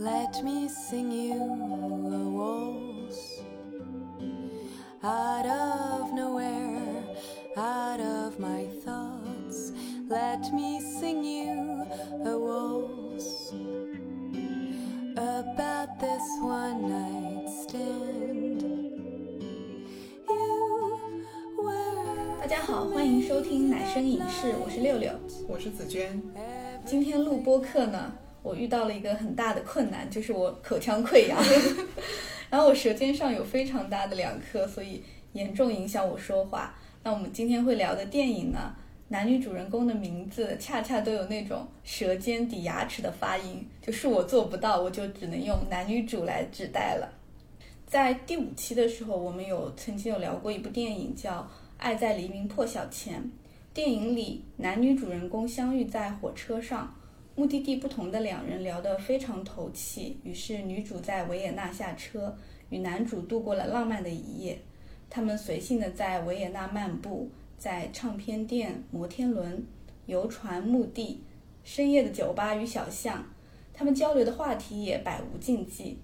[0.00, 3.42] Let me sing you a waltz
[5.04, 7.04] out of nowhere,
[7.54, 9.72] out of my thoughts.
[10.08, 11.84] Let me sing you
[12.24, 13.52] a waltz
[15.18, 18.62] about this one night stand.
[20.26, 21.26] You
[21.58, 25.12] were 大家好，欢迎收听奶声影视，我是六六。
[25.46, 26.22] 我是紫娟，
[26.86, 28.10] 今天录播课呢，
[28.42, 31.38] 我遇到了一个很大的困难，就是我口腔溃疡，
[32.50, 36.74] 然后我舌尖上有非常大的两颗，所以严重影响我说话。
[37.02, 38.74] 那我们今天会聊的电影呢，
[39.08, 47.12] 男女主人公的名字恰恰都有那种舌尖抵牙齿的发音，就是我做不到，我就只能用男女主来指代了。
[47.86, 51.32] 在第五期的时候，我们有曾经有聊过一部电影叫
[51.76, 53.20] 《爱在黎明破晓前》。
[53.72, 56.94] 电影里男女主人公相遇在火车上，
[57.34, 60.18] 目的地不同的两人聊得非常投契。
[60.24, 62.36] 于是女主在维也纳下车，
[62.68, 64.58] 与男主度过了浪漫的一夜。
[65.08, 69.66] 他们随性的在维也纳漫步，在唱片店、摩天轮、
[70.06, 71.22] 游船、墓地、
[71.64, 73.24] 深夜的酒吧与小巷，
[73.72, 75.98] 他们交流的话题也百无禁忌。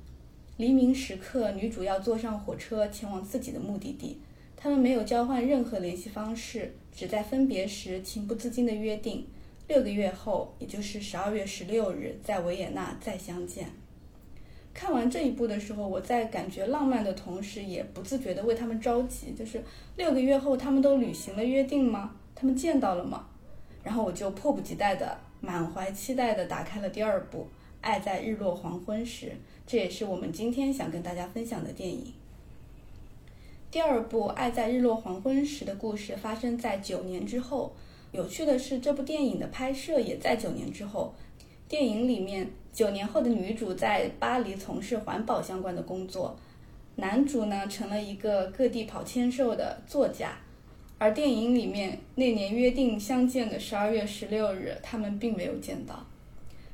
[0.57, 4.21] 黎明时刻，女主要坐上火车前往自己的目的地。
[4.57, 9.27] 他们没有交换任何联系方式，只在分别时情不自禁地约定，
[9.69, 13.67] 六个月后，也就是十二月十六日，在维也纳再相见。
[14.73, 19.33] 看完这一部的时候，我在感觉浪漫的同时，也不自觉地为他们着急。
[19.33, 19.61] 就是
[19.97, 22.15] 六个月后，他们都履行了约定吗？
[22.37, 23.27] 他们见到了吗？
[23.83, 27.41] 然后我就迫不及待地、满怀期待地打开了第二部
[27.81, 29.27] 《爱在日落黄昏时》，
[29.67, 32.13] 这也是我们今天想跟大家分享的电影。
[33.71, 37.75] 第二部《爱在日落黄昏时》的故事发生在九年之后。
[38.13, 41.15] 有趣的是，这部电影的拍摄也在九年之后。
[41.69, 46.39] 电影里面，九年后的女主在巴黎从事环保相关的工作，
[46.95, 50.39] 男主呢成了一个各地跑签售的作家。
[50.99, 56.07] 而电影里面那年约定相见的十二月十六日，他们并没有见到。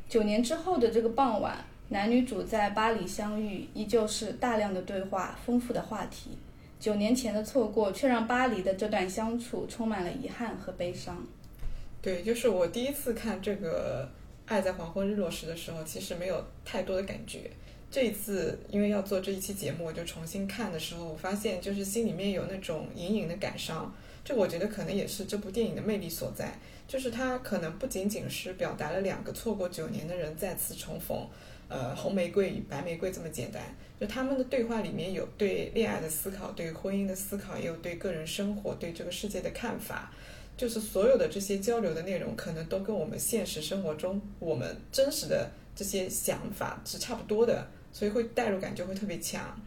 [0.08, 6.36] 九年之后的这个傍晚，男女主在巴黎相遇，依旧是大量的对话，丰富的话题。
[6.82, 11.24] 九年前的错过，却让巴黎的这段相处充满了遗憾和悲伤。
[12.00, 14.04] 对，就是我第一次看这个
[14.50, 17.48] 《爱在黄昏日落时》的时候，其实没有太多的感觉。
[17.88, 23.94] 这一次，因为要做这一期节目，我就重新看的时候，我发现就是心里面有那种隐隐的感伤。
[24.24, 31.24] 这我觉得可能也是这部电影的魅力所在，就是它可能不仅仅是表达了两个错过九年的人再次重逢。
[31.68, 33.62] 呃，红玫瑰与白玫瑰这么简单，
[33.98, 40.12] 就他们的对话里面有对恋爱的思考，对婚姻的思考，也有对个人生活、对这个世界的看法，
[40.54, 49.58] 就是所有的这些交流的内容，可能都跟我们现实生活中我们真实的这些想法是差不多的，所以会代入感就会特别强。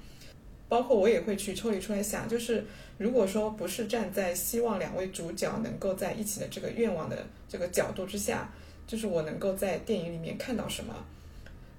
[0.67, 2.63] 包括我也会去抽离出来想，就是
[2.99, 8.51] 如果说不是站在希望两位主角能够在一起的这个愿望的这个角度之下，
[8.85, 10.93] 就是我能够在电影里面看到什么。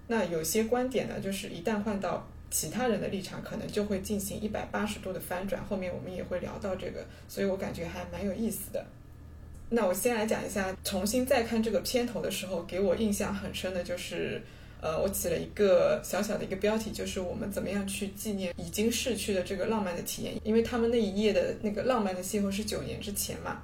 [0.08, 5.60] 那有些观点呢，就是一旦换到其他人的立场，可能就会进行一百八十度的翻转。
[5.64, 8.86] 后面我们也会聊到这个，所以我感觉还蛮有意思的。
[9.68, 14.40] 那我先来讲一下，重新再看这个片头的时候，给我印象很深的就是，
[14.80, 23.60] 呃，我起了一个小小的一个标题，就是我们怎么样去纪念已经逝去的这个浪漫的体验，因为他们那一页的那个浪漫的邂逅是九年之前嘛。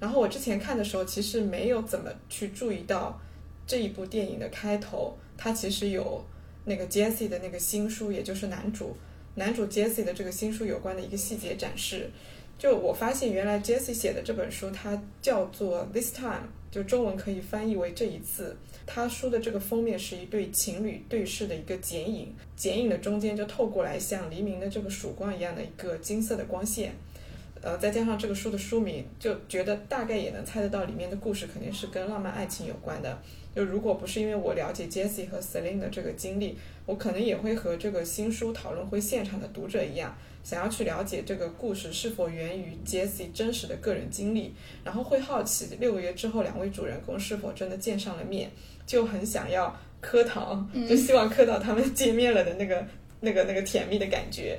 [0.00, 3.20] 然后我之前看的时候，其实没有怎么去注意到
[3.64, 5.16] 这一部电影的开头。
[5.38, 6.22] 他其实有
[6.66, 8.94] 那个 Jesse 的那个新书，也就是男主
[9.36, 12.10] 男主 Jesse 的这个新书有关的一个细节展示。
[12.58, 18.56] 就我发现，原来 Jesse 写的这本书，它叫做 This Time，就中文可以翻译为这一次。
[18.84, 26.92] 他书的这个封面是一对情侣对视的一个剪影，剪影的中间就透过来像黎明的这个曙光一样的一个金色的光线。
[27.60, 33.18] 呃，再加上这个书的书名，就觉得大概也能猜得到里面的故事肯定是跟浪漫爱情有关的。
[33.58, 44.54] 就如果不是因为我了解 Jessie 和 Celine 的这个经历，我可能也会和这个新书讨论会现场的读者一样，想要去了解这个故事是否源于 Jessie 真实的个人经历，
[44.84, 48.48] 然后会好奇六个月之后两位主人公是否真的见上了面，
[48.86, 52.86] 就很想要磕糖，就希望磕到他们见面了的那个
[53.18, 54.56] 那个那个甜蜜的感觉。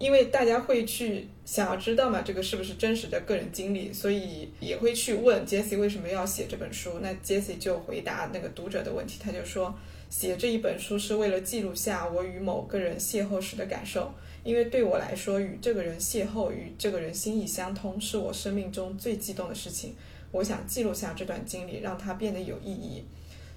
[0.00, 7.00] 因为大家会去想要知道嘛，这个是不是真实的个人经历，所以也会去问 Jesse 为什么要写这本书。
[7.02, 9.74] 那 Jesse 就回答那个读者的问题，他就说
[10.08, 14.10] 写这一本书是为了记录下我与某个人邂逅时的感受，
[14.42, 19.94] 因为对我来说，与这个人邂逅，与这个人心意相通，是我生命中最激动的事情。
[20.32, 23.04] 我想记录下这段经历，让它变得有意义。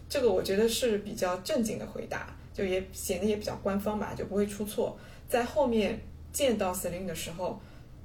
[0.09, 2.35] 这个我觉得是比较正经的回答。
[2.53, 4.95] 就也显得也比较官方吧，就不会出错。
[5.27, 5.99] 在后面
[6.33, 7.61] 见到 Celine 的时候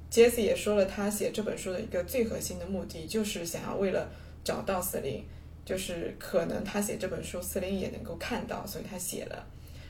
[0.08, 4.08] ，Jesse 也说了，他写这本书的一个最核心的目的，就是想要为了
[4.44, 5.22] 找到 Celine，
[5.64, 9.46] 就是可能他写这本书，Celine 也能够看到，所以他写了。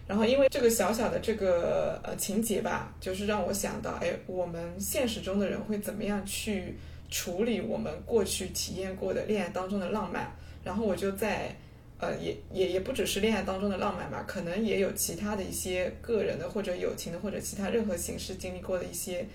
[0.07, 6.77] 然后因为这个小小的这个呃情节吧，就是让我想到，哎，我们现实中的人会怎么样去
[7.11, 10.33] 处理我们过去体验过的恋爱当中的浪漫？
[10.63, 11.55] 然后我就在。
[12.01, 19.27] 呃，也也也不只是恋爱当中的浪漫吧，可能也有其他的一些个人的或者友情的或者其他任何形式经历过的一些，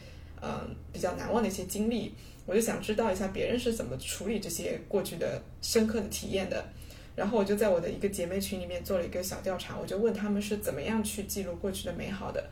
[0.42, 2.14] 嗯，比较难忘的一些经历。
[2.46, 6.64] 我就想知道一下别人是怎么处理这些过去的深刻的体验的。
[7.16, 12.44] 然后我就在我的一个姐妹群里面做了一个小调查，我就问他们是怎么样去记录过去的美好的。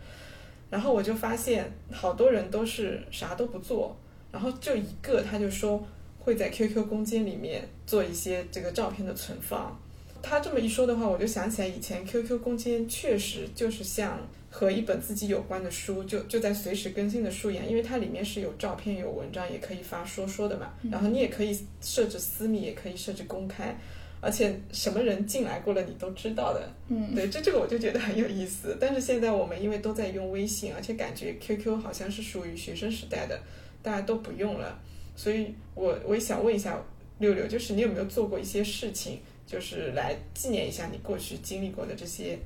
[0.69, 3.97] 然后我就发现好多人都是啥都不做，
[4.31, 5.85] 然后就一个他就说
[6.19, 9.77] 会在 QQ 空间里面做一些这个照片的存放。
[10.21, 14.19] 他这么一说的话，我就想起来以前 QQ 空间确实就是像
[14.49, 20.73] 和一本自己有关的书，就就在随时更新的书一样，因为它里面是有照片、有文章，也可以发说说的嘛。
[20.91, 23.75] 然后你也可以设置私密，也可以设置公开，
[24.19, 26.69] 而且什么人进来过了你都知道的。
[26.89, 28.77] 嗯，对，这这个我就觉得很有意思。
[28.79, 33.39] 但是现在我们因为都在用微信，而且感觉 QQ 好像是属于学生时代的，
[33.81, 34.77] 大家都不用了，
[35.15, 36.77] 所以我我也想问一下
[37.19, 39.19] 六六，就是你有没有做过一些事情？
[39.51, 42.39] 就是来纪念一下你过去经历过的这些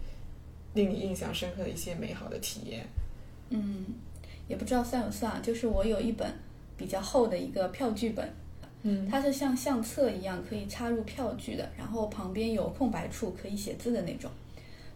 [0.74, 2.84] 令你印象深刻的一些美好的体验。
[3.50, 3.86] 嗯，
[4.48, 6.28] 也不知道算不算，就是我有一本
[6.76, 8.28] 比较厚的一个票据本，
[8.82, 14.32] 嗯，它是像相册一样可以插入票据的，然后旁边有空白处可以写字的那种。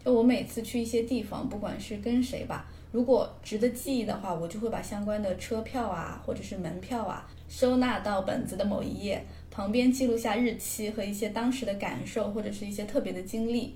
[0.03, 9.23] 就我每次去一些地方，不管是跟谁吧，如果值得记忆的话，我就会把相关的车票啊，或者是门票啊，收纳到本子的某一页。
[9.51, 13.75] 旁边记录下日期和一些当时的感受，或者是一些特别的经历。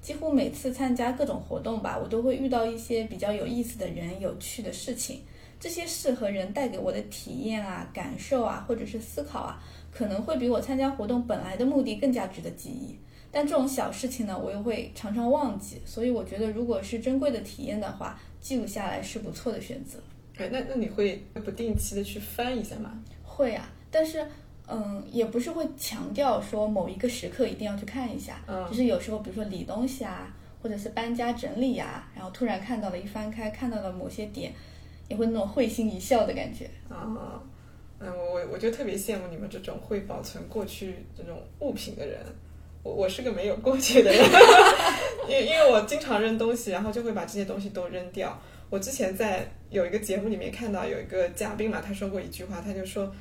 [0.00, 5.22] 几乎每次参加各种活动吧，我都会遇到一些比较有意思的人、有趣的事情。
[5.58, 12.94] 这些事和人带给我的体验啊、感受啊，或者是思考啊，可能会比我参加活动本来的目的更加值得记忆。
[13.32, 15.80] 但这种小事情呢，我又会常常忘记。
[15.86, 19.98] 所以我觉得，如果是珍贵的体验的话，记录下来是不错的选择。
[20.36, 23.02] 哎，那那你会不定期的去翻一下吗？
[23.22, 24.26] 会啊，但是。
[24.66, 34.50] 嗯，也不是会强调说某一个时刻一定要去看一下，嗯，就是有时候比如说理东西啊，或者是搬家整理呀，然后突然看到了一翻开看到了某些点，
[35.08, 36.64] 也会那种会心一笑的感觉。
[36.88, 37.04] 啊，
[38.00, 42.18] 嗯，我我就特别羡慕你们这种会保存过去这种物品的人，
[42.82, 44.24] 我我是个没有过去的人，
[45.28, 48.40] 因为因为我经常扔东西，然后就会把这些东西都扔掉。
[48.70, 53.12] 我之前在有一个节目里面看到有一个嘉宾嘛，他说过一句话，他就说。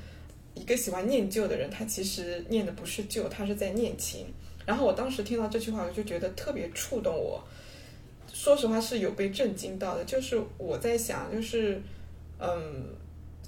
[0.55, 4.27] 一个喜欢念旧的人，他其实念的不是旧，他是在念情。
[4.65, 7.43] 然后我当时听到这句话，我就觉得特别触动我。
[8.31, 11.81] 说实话是有被震惊到的，就是我在想，就是
[12.39, 12.85] 嗯，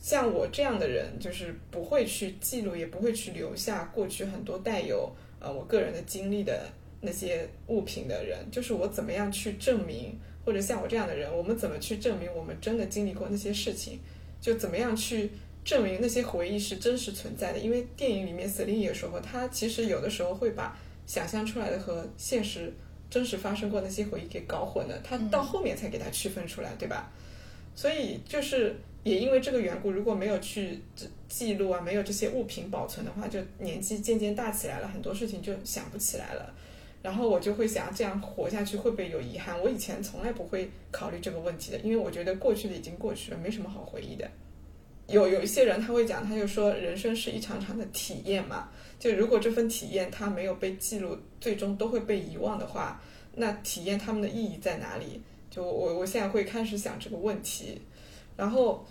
[0.01, 5.09] 像我这样的人，就是不会去记录，也不会去留下过去很多带有
[5.39, 6.67] 呃我个人的经历的
[7.01, 13.99] 那些物品的人，就是我怎么样去证明，或者像我这样的人，我们怎么去证明我们真的经历过那些事情，
[14.41, 15.29] 就怎么样去。
[15.65, 20.77] 证明那些回忆是真实存在的，因为电影里面 Celine 也说过，他其实有的时候会把
[21.07, 22.71] 想象出来的和现实
[23.09, 27.11] 真实发生过那些回忆给搞混了，他到后面才给他区分出来，对吧？
[27.75, 30.79] 所以就是也因为这个缘故，如果没有去
[31.27, 36.53] 记录啊，没有这些物品保存的话，就年纪渐渐大起来了，很多事情就想不起来了。
[37.01, 39.59] 然后我就会想，这样活下去会不会有遗憾？
[39.59, 44.29] 我以前从来不会考虑这个问题的，因为我觉得过去的已经过去了，没什么好回忆的。
[45.07, 52.99] 有有一些人他会讲，他就说人生是一场场的体验嘛，就如果这份体验它没有被记录，最终都会被遗忘的话，
[53.35, 55.21] 那体验他们的意义在哪里？
[55.51, 57.79] 就我我现在会开始想这个问题，
[58.35, 58.83] 然后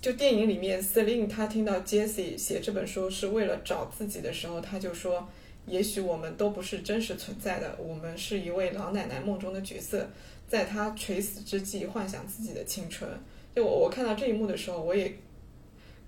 [0.00, 5.28] 就电影里面 Celine 他听到 Jesse 写这本书是为了找自己的时候，他就说，
[5.66, 10.08] 也许我们都不是真实存在的，我们是一位老奶奶梦中的角色，
[10.48, 13.06] 在她垂死之际幻想自己的青春。
[13.54, 15.14] 就我我看到这一幕的时候，我也。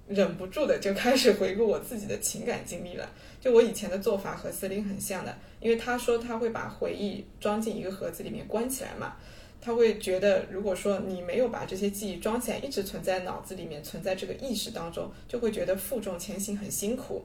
[0.07, 3.11] 忍不住的就开始回顾我自己的情感经历了。
[3.41, 9.17] 就我以前的做法和司令很像的，因为他说他会把回忆装进一个盒子里面关起来嘛。
[9.61, 17.25] 他会觉得，如果说你没有把这些记忆装起来，一直存在脑子里面，存在这个意识当中，就会觉得负重前行很辛苦。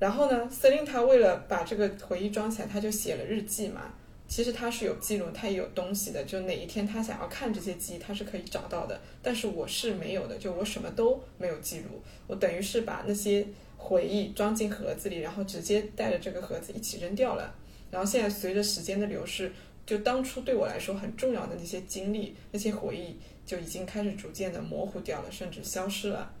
[0.00, 3.94] 然后呢，司令他为了把这个回忆装起来，他就写了日记嘛。
[4.32, 6.24] 其实他是有记录，他也有东西的。
[6.24, 8.98] 就哪一天他想要看这些记忆，他是可以找到的。
[9.20, 12.02] 但是我是没有的，就我什么都没有记录。
[12.26, 13.46] 我等于是把那些
[13.76, 17.54] 回忆装进盒子里，然后直接带着这个盒子一起扔掉了。
[17.90, 19.52] 然后现在随着时间的流逝，
[19.84, 26.32] 就当初对我来说很重要的那些经历、那些回忆，就已经开始逐渐的模糊掉了，甚至消失了。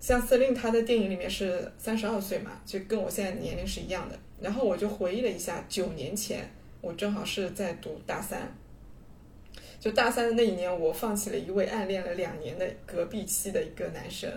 [0.00, 4.18] 像司令他在电影里面是三十二岁嘛，就跟我现在年龄是一样的。
[4.40, 6.50] 然后我就回忆了一下，九年前
[6.82, 8.52] 我正好是在读大三，
[9.78, 14.28] 就大三的那一年，我放弃了一位暗恋了两年的隔壁期的一个男生。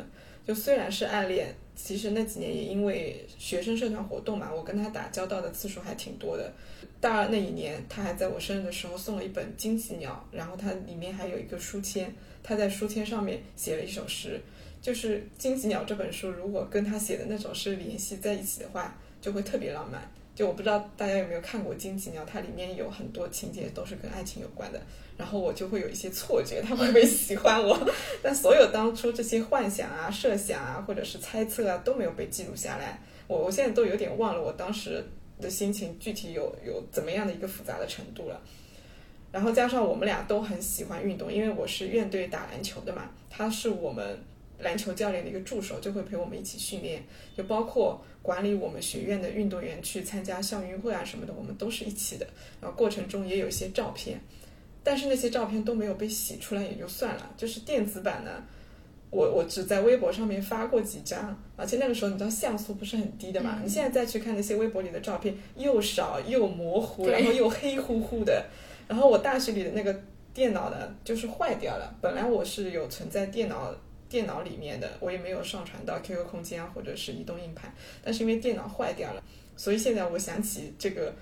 [0.46, 6.54] 就虽然是暗恋，其实那几年也因为学生社团活动嘛，我跟他打交道的次数还挺多的。
[7.02, 14.40] 大二那一年，他还在我生日的时候送了一本《荆棘鸟》，然后它里面还有一个书签，他在书签上面写了一首诗。
[14.84, 20.08] 就是《荆棘鸟》这本书，如果跟他写的那首诗联系在一起的话，就会特别浪漫。
[20.36, 24.82] 就我不知道大家有没有看过《荆棘鸟》，它里面有很多情节都是跟爱情有关的。
[25.18, 27.80] 然后我就会有一些错觉，他会不会喜欢我？
[28.22, 33.00] 但所有当初这些幻想啊、设想啊，或者是猜测啊，都没有被记录下来。
[33.27, 35.01] 我我现在都有点忘了我当时
[35.39, 38.42] 的心情具体有有怎么样的一个复杂的程度了。
[39.32, 44.20] 然后加上我们俩都很喜欢运动，因为我是院队打篮球的嘛，他是我们。
[44.58, 47.04] 篮球教练的一个助手就会陪我们一起训练，
[47.36, 52.25] 就包括管理我们学院的运动员去参加校运会啊什么的，我们都是一起的。
[52.60, 54.20] 然后过程中也有一些照片，
[54.84, 58.32] 但是那些照片都没有被洗出来也就算了，就是电子版呢，
[59.12, 68.44] 我我只在微博上面发过几张，而且那个时候你知道像素不是很低的嘛，你现在再去看那些微博里的照片，又少又模糊，然后又黑乎乎的。
[68.88, 70.01] 然后我大学里的那个
[70.34, 73.72] 电脑呢，就是坏掉了，本来我是有存在电脑。
[74.08, 79.24] 电脑里面的我也没有上传到 QQ 空间啊，或者是移动硬盘，但是因为电脑坏掉了，
[79.58, 81.14] 所以现在我想起这个，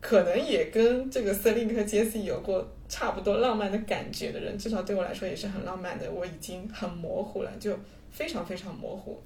[0.00, 6.10] 可能也跟这个 Celine 和 Jesse 有过差不多浪漫的感觉的人，至少对我来说也是很浪漫的。
[6.12, 7.76] 我已经很模糊了，就
[8.10, 9.18] 非常非常模糊，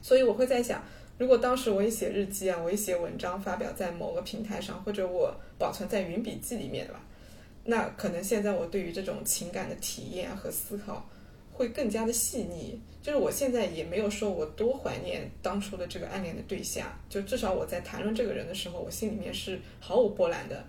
[0.00, 0.82] 所以我会在想，
[1.18, 7.00] 如果当时我也写日记啊，我也写文章发表在某个平台上，或者我保存在云笔记里面的吧，
[7.64, 11.06] 那可能现在我对于这种情感的体验和思考。
[11.60, 20.64] 会更加的细腻，就是我现在也没有说我多怀念当初的这个暗恋的对象，就至少我在谈论这个人的时候，我心里面是毫无波澜的。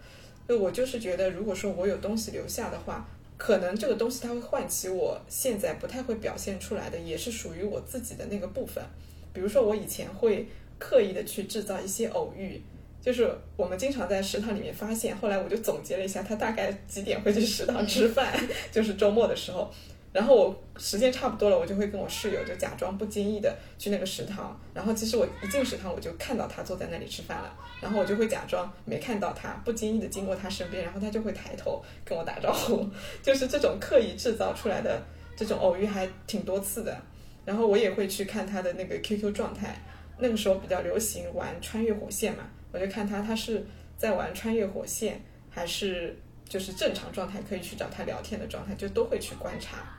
[0.49, 3.07] 就我就是觉得，如果说我有东西留下的话，
[3.37, 8.83] 可能这个东西它会唤起我现在不太会表现出来的，也是属于我自己的那个部分。
[9.31, 10.45] 比如说我以前会
[10.77, 12.61] 刻意的去制造一些偶遇，
[13.01, 18.37] 就是我们经常在食堂里面发现，后来我就总结了一下，他大概几点会去食堂吃饭，
[18.73, 19.71] 就是周末的时候。
[20.13, 32.85] 然后我时间差不多了，我就会跟我室友就假装不经意的去那个食堂，然后其实我一进食堂我就看到他坐在那里吃饭了，然后我就会假装没看到他，不经意的经过他身边，然后他就会抬头跟我打招呼，
[33.23, 35.01] 就是这种刻意制造出来的
[35.35, 37.01] 这种偶遇还挺多次的。
[37.45, 39.81] 然后我也会去看他的那个 QQ 状态，
[40.19, 43.65] 那个时候比较流行玩穿越火线嘛，我就看他他是
[43.97, 46.15] 在玩穿越火线，还是
[46.47, 49.97] 就是正常状态可以去找他聊天的状态，就都会去观察。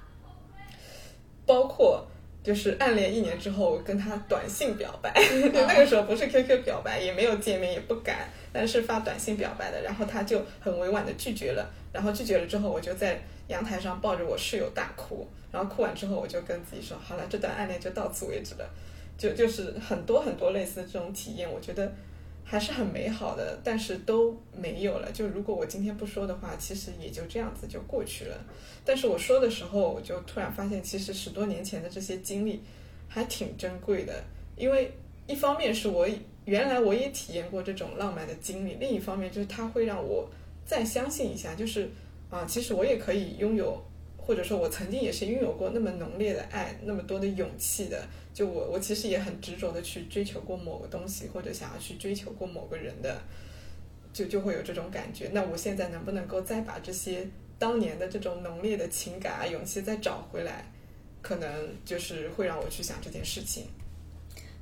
[1.47, 2.07] 包括
[2.43, 5.13] 就是暗恋一年之后跟他短信表白，
[5.53, 18.69] 那个时候不是 QQ 表白，也没有见面，也不敢，但是发短信表白的，然后他就很委婉的拒绝了，然后拒绝了之后，我就在阳台上抱着我室友大哭，然后哭完之后，我就跟自己说，好了，这段暗恋就到此为止了，
[19.17, 21.93] 就就是很多很多类似的这种体验，我觉得。
[22.53, 25.11] 还是很美好的，但是都没有了。
[25.11, 28.45] 就如果我今天不说的话，其实也就这样子就过去了。
[28.85, 32.63] 但是我说的时候，我就突然发现，其实十多年前的这些经历
[33.09, 34.23] 还挺珍贵的。
[34.55, 34.93] 因为
[35.27, 36.07] 一方面是我
[36.45, 40.29] 原来我也体验过这种浪漫的经历，另一方面就是它会让我
[40.67, 41.89] 再相信一下，就是
[42.29, 43.83] 啊，其实我也可以拥有，
[44.25, 48.01] 或者说我曾经也是拥有过那么浓烈的爱，那么多的勇气的。
[48.33, 53.21] 就我，我其实也很执着的去追求过某个东西，或者想要去追求过某个人的，
[54.13, 55.29] 就就会有这种感觉。
[55.35, 60.65] 那我现在能不能够再把这些当年的这种浓烈的情感啊、勇气再找回来？
[61.21, 63.67] 可能就是会让我去想这件事情。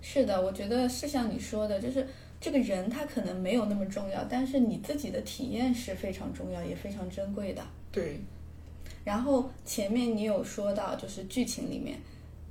[0.03, 2.05] 是的，我觉得是像你说的，就是
[2.41, 7.63] 这个人他可能没有那么重要，但是你自己的体验是非常重要，也非常珍贵的。
[7.93, 8.19] 对。
[9.11, 11.99] 然后前面你有说到，就是剧情里面。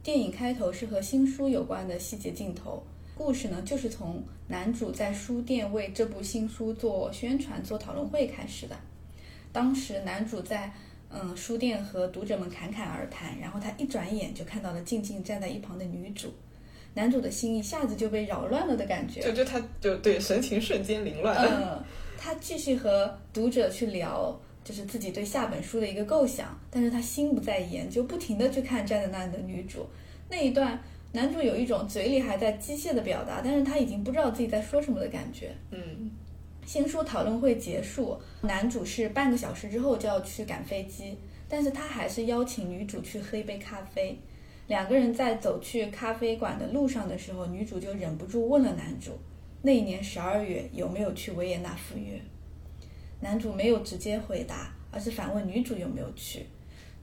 [0.03, 2.83] 电影开头是和新书有关的细节镜头，
[3.15, 8.75] 故事呢就是从男主在书店为这部新书做宣传、做讨论会开始的。
[9.53, 10.69] 当时男主在
[11.09, 16.33] 嗯书店和读者们侃侃而谈，然后他一转眼就看到了静静站在一旁的女主，
[16.93, 21.37] 男主的心一下子就被扰乱了的感觉，就就他就对神情瞬间凌乱。
[21.37, 21.81] 嗯，
[22.17, 24.37] 他继续和读者去聊。
[24.63, 29.85] 就是自己对下本书的一个构想，但是他心不在焉，就不停的去看站在那里的女主。
[30.29, 30.79] 那一段，
[31.11, 35.55] 男主有一种嘴里还在机械的表达，但是他已经不知道自己在说什么的感觉。
[35.71, 36.11] 嗯，
[36.65, 44.15] 新书讨论会结束，男主是半个小时之后就要去赶飞机，但是他还是邀请女主去喝一杯咖啡。
[44.67, 49.13] 两个人在走去咖啡馆的路上的时候，女主就忍不住问了男主，
[49.63, 52.21] 那一年十二月有没有去维也纳赴约？
[53.21, 56.45] 男主没有直接回答，而是反问女主有没有去。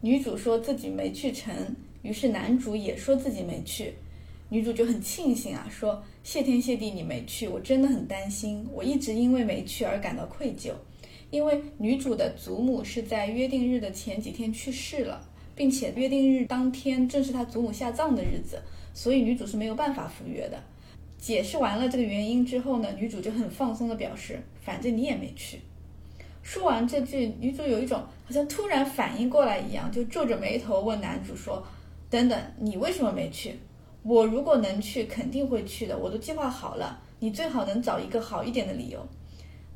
[0.00, 1.54] 女主说自己没去成，
[2.02, 3.94] 于是男主也说自己没去。
[4.49, 10.70] 女主就很庆幸啊，说谢天谢地你没去，我真的很担心，我一直因为没去而感到愧疚。
[11.30, 15.20] 因为女主的祖母是在约定日的前几天去世了，
[15.56, 18.62] 并且约定日当天正是她祖母下葬的日子，
[18.94, 20.62] 所以女主是没有办法赴约的。
[21.18, 25.58] 解释完了这个原因之后呢，女主就很放松的表示，反正你也没去。
[26.47, 31.61] 说完这句，女主有一种好像突然反应过来一样，就皱着眉头问男主说
[32.09, 33.59] ：“等等，你为什么没去？
[34.05, 37.03] 我如果能去，肯定会去的，我都计划好了。
[37.19, 39.05] 你最好能找一个好一点的理由。”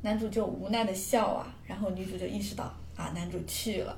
[0.01, 2.63] 男主就无奈的笑啊，然后女主就意识到
[2.95, 3.93] 啊，男主去了。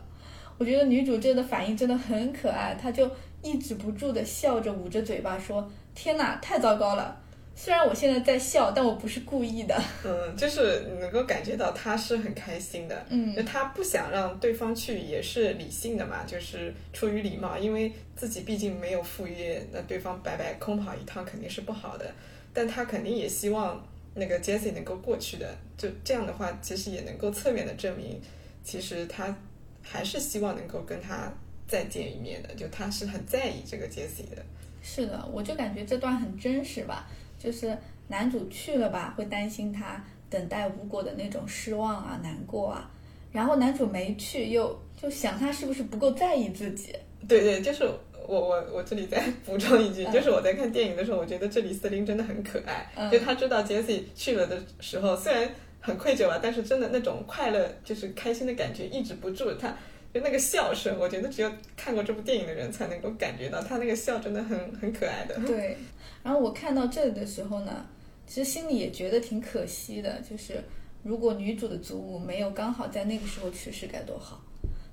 [0.58, 3.08] 我觉得女主这个反应真的很可爱，她就
[3.44, 7.22] 抑制不住的笑着，捂着嘴巴说：“天哪，太糟糕了！”
[7.56, 9.80] 虽然我现在在笑，但我不是故意的。
[10.04, 13.06] 嗯，就是能够感觉到他是很开心的。
[13.10, 22.12] 嗯，就他不想让对方去，也是理性的嘛，就是出于礼貌，因为自己毕竟没有赴约，那对方白白空跑一趟肯定是不好的。
[22.54, 23.82] 但他肯定也希望
[24.16, 25.56] 那个 Jessie 能够过去的。
[25.78, 28.20] 就这样的话，其实也能够侧面的证明，
[28.64, 29.34] 其实他
[29.82, 31.32] 还是希望能够跟他
[31.68, 32.54] 再见一面的。
[32.56, 34.44] 就他是很在意这个 Jessie 的。
[34.82, 37.08] 是的，我就感觉这段很真实吧。
[37.44, 42.90] 就是男主去了吧，会担心他等待无果的那种失望啊、难过啊。
[43.34, 46.96] 然后男主没去，又就想他是不是不够在意自己。
[47.28, 47.84] 对对，就是
[48.28, 53.10] 我我我这里再补充一句，就是我在看电影的时候，我觉得这里司令真的很可爱。
[53.10, 55.50] 就他知道杰西去了的时候，虽然
[55.82, 59.52] 很愧疚吧，但是真的那种快乐，就是开心的感觉抑制不住。
[59.56, 59.76] 他
[60.14, 65.36] 就那个笑声，我觉得只有看过这部电影的人才能够感觉到，他那个笑真的很很可爱的。
[65.48, 65.76] 对。
[66.22, 67.86] 然后我看到这里的时候呢，
[68.28, 70.22] 其实心里也觉得挺可惜的。
[70.22, 70.64] 就是
[71.02, 74.42] 如果女主的祖母没有刚好在那个时候去世，该多好！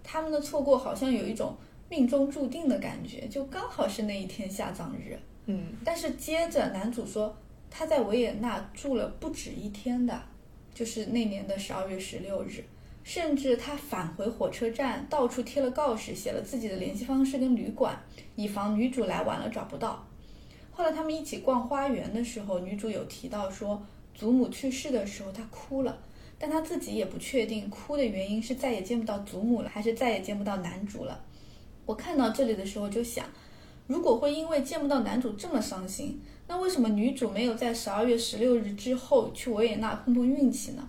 [0.03, 1.55] 他们的错过好像有一种
[1.89, 5.17] 命中注定的感觉，就刚好是那一天下葬日。
[5.47, 5.75] 嗯。
[5.85, 7.37] 但是接着男主说
[7.71, 10.21] 他在维也纳住了不止一天的，
[10.75, 12.65] 就是那年的十二月十六日，
[13.03, 17.99] 甚至他返回火车站，到处贴了告示，写了自己的联系方式跟旅馆，
[18.37, 20.07] 以防女主来晚了找不到。
[20.71, 23.83] 后来他们一起逛花园的时候，女主有提到说，
[24.15, 25.99] 祖母去世的时候她哭了，
[26.39, 31.21] 但她自己也不确定哭的原因是再也见不到祖母了，还是再也见不到男主了。
[31.87, 33.27] 我看到这里的时候就想，
[33.87, 40.89] 如果会因为见不到男主这么伤心，那为什么女主没有在十二月十六日之后去维也纳碰碰运气呢？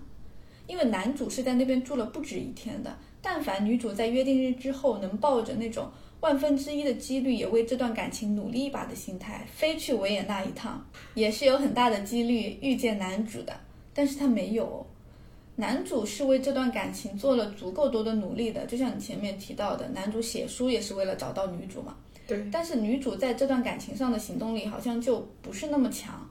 [0.72, 5.86] 因为男主是在那边住了不止一天的，但凡女主在约定日之后能抱着那种。
[6.20, 10.82] 万分之一的几率也为这段感情努力一把的心态，飞去维也纳一趟，
[11.12, 13.52] 也是有很大的几率遇见男主的。
[13.92, 14.86] 但是他没有，
[15.56, 18.64] 男主是为这段感情做了足够多的努力的。
[18.64, 21.94] 就像你前面提到的，男主写书也是为了找到女主嘛。
[22.26, 22.48] 对。
[22.50, 26.26] 但是女主在这段感情上的行动力好像就不是那么强。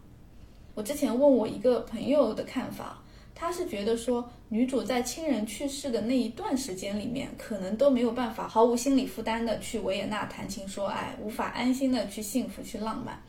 [0.73, 2.97] 我之前问我一个朋友的看法。
[3.41, 13.19] 他是觉得说，女主在亲人去世的那一段时间里面，可能都没有办法毫无心理负担的去维也纳谈情说爱，无法安心的去幸福去浪漫。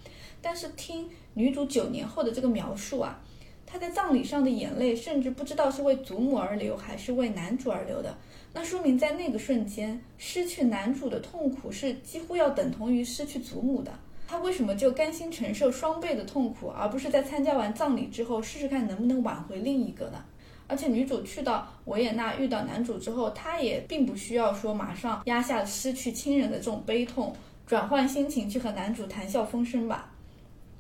[0.42, 3.18] 但是听女主九年后的这个描述啊，
[3.64, 8.14] 她在葬礼上的眼泪，甚至不知道是为祖母而流，还是为男主而流的。
[8.52, 13.98] 那说明在那个瞬间，失去男主的痛苦是几乎要等同于失去祖母的。
[14.32, 20.24] 他为什么就甘心承受双倍的痛苦，而不是在参加完葬礼之后试试看能不能挽回另一个呢？
[20.66, 27.30] 而且女主去到维也纳遇到男主之后，她也并不需要说马上压下失去亲人的这种悲痛，
[27.66, 30.10] 转换心情去和男主谈笑风生吧。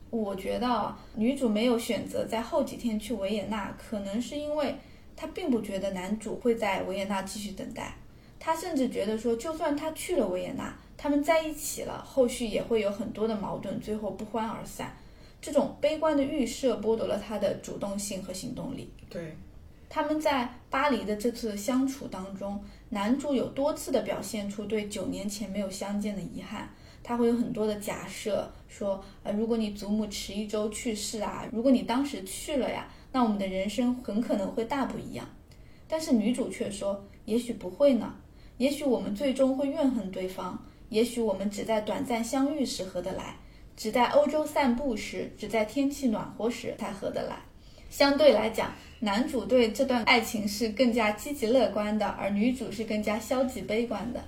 [0.08, 4.74] 我觉得女主没有选择在后几天去维也纳，可能是因为
[5.14, 7.94] 她并不觉得男主会在维也纳继续等待，
[8.40, 10.74] 她甚至觉得说，就算他去了维也纳。
[11.02, 14.96] 他们在一起了，后续也会有很多的矛盾，最后不欢而散。
[15.40, 18.88] 这种悲观的预设剥夺了他的主动性和行动力。
[19.10, 19.36] 对，
[19.88, 26.72] 他们在巴黎的这次相处当中，男主有多次的表现出对九年前没有相见的遗憾。
[27.02, 35.28] 他会有很多的假设，说，呃，如果你祖母迟一周去世啊，如果你当时去了呀，那我们的人生很可能会大不一样。
[35.88, 38.14] 但是女主却说，也许不会呢，
[38.58, 40.64] 也许我们最终会怨恨对方。
[40.92, 43.34] 也许我们只在短暂相遇时合得来，
[43.74, 47.36] 只在欧洲散步时，只在天气暖和时才合得来。
[47.88, 54.22] 相对来讲，男主对这段爱情是更加积极乐观的，而女主是更加消极悲观的。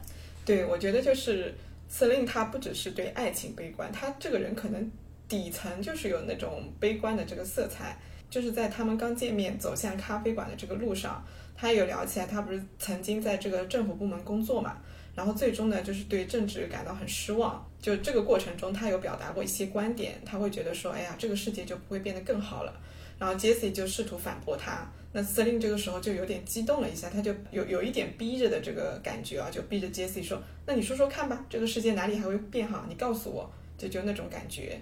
[0.46, 1.54] 对，我觉得就是
[1.86, 4.90] 司令他不只是对爱情悲观，他这个人可能
[5.28, 7.94] 底层就是有那种悲观的这个色彩。
[8.30, 11.24] 就是在他们刚见面走向咖啡馆的这个路上，
[11.54, 14.78] 他有聊起来，他不是曾经在这个政府部门工作嘛，
[15.14, 17.64] 然后最终呢，就是对政治感到很失望。
[17.80, 22.72] 就这个过程中，他有表达过一些观点，他会觉得说，哎呀，这个世界就不会变得更好了。
[23.18, 32.84] 然后 Jesse 就试图反驳他，那司令这个时候就有点激动了一下，他就有有一点逼着的这个感觉啊，就逼着 Jesse 说，那你说说看吧，这个世界哪里还会变好？
[32.88, 34.80] 你告诉我，就就那种感觉。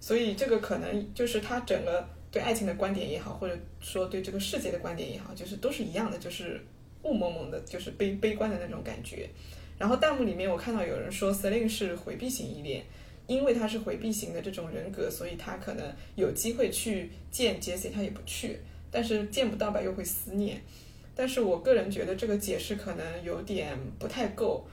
[0.00, 2.06] 所以这个可能就是他整个。
[2.34, 6.60] 对爱情的观点也好，或者说对这个世界的观点也好，就是都是一样的，就是
[7.04, 9.30] 雾蒙蒙的，就是悲悲观的那种感觉。
[9.78, 12.84] 然后弹幕里面我看到有人说 Celine 是回避型依恋，
[13.26, 18.60] 因为他是回避型的这种人格，所以他可能有机会去见 Jesse，他也不去，
[18.90, 20.62] 但是见不到吧又会思念。
[21.16, 24.66] 但是我个人觉得这个解释可能有点不太够。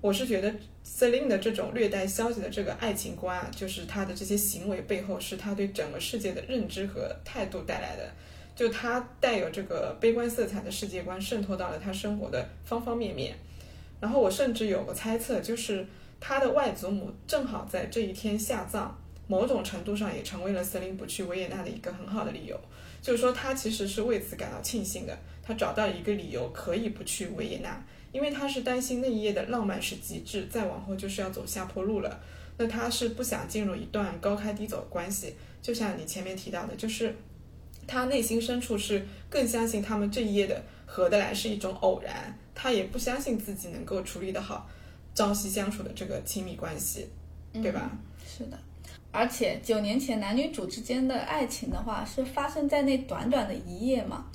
[0.00, 8.08] 我是觉得 Celine 的这种略带消极的这个爱情观啊，就是他的这些行为背后是他对整个世界的认知和态度带来的，
[8.54, 13.34] 就他带有这个悲观色彩的世界观渗透到了他生活的方方面面。
[14.00, 15.86] 然后我甚至有个猜测，就是
[16.20, 18.90] 他的外祖母正好在这一天下葬，
[19.26, 22.58] 某种程度上也成为了森林不去维也纳的一个很好的理由。
[23.00, 27.84] 就是说他其实是为此感到庆幸的，他找到一个理由可以不去维也纳。
[28.10, 32.18] 因为他是担心那一夜的浪漫是极致，再往后就是要走下坡路了。
[32.56, 37.14] 那他是不想进入一段高开低走的关系，就像你前面提到的，就是
[37.86, 44.68] 他内心深处是更相信他们这一夜的合得来是一种偶然，他也不相信自己能够处理得好
[45.14, 47.06] 朝夕相处的这个亲密关系，
[47.52, 47.96] 对吧？
[48.26, 48.58] 是的，
[49.12, 54.26] 而且九年前男女主之间的爱情的话，是发生在那短短的一夜嘛。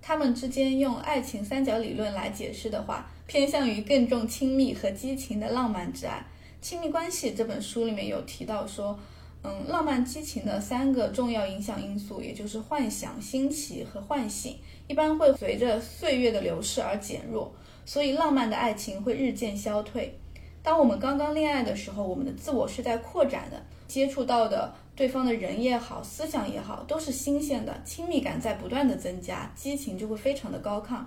[0.00, 6.26] 他们之间用爱情三角理论来解释的话，偏向于更重亲密和激情的浪漫之爱。
[6.60, 8.98] 亲密关系这本书里面有提到说，
[9.44, 20.18] 嗯，浪漫激情的三个重要影响因素，也就是幻想、新奇和唤醒，一般会随着岁月的流逝而减弱，所以浪漫的爱情会日渐消退。
[20.62, 24.74] 当我们刚刚恋爱的时候，我们的自我是在扩展的，接触到的。
[24.94, 31.02] 对方的人也好，思想也好，都是新鲜的，亲密感在不断的增加，激情就会非常的高亢。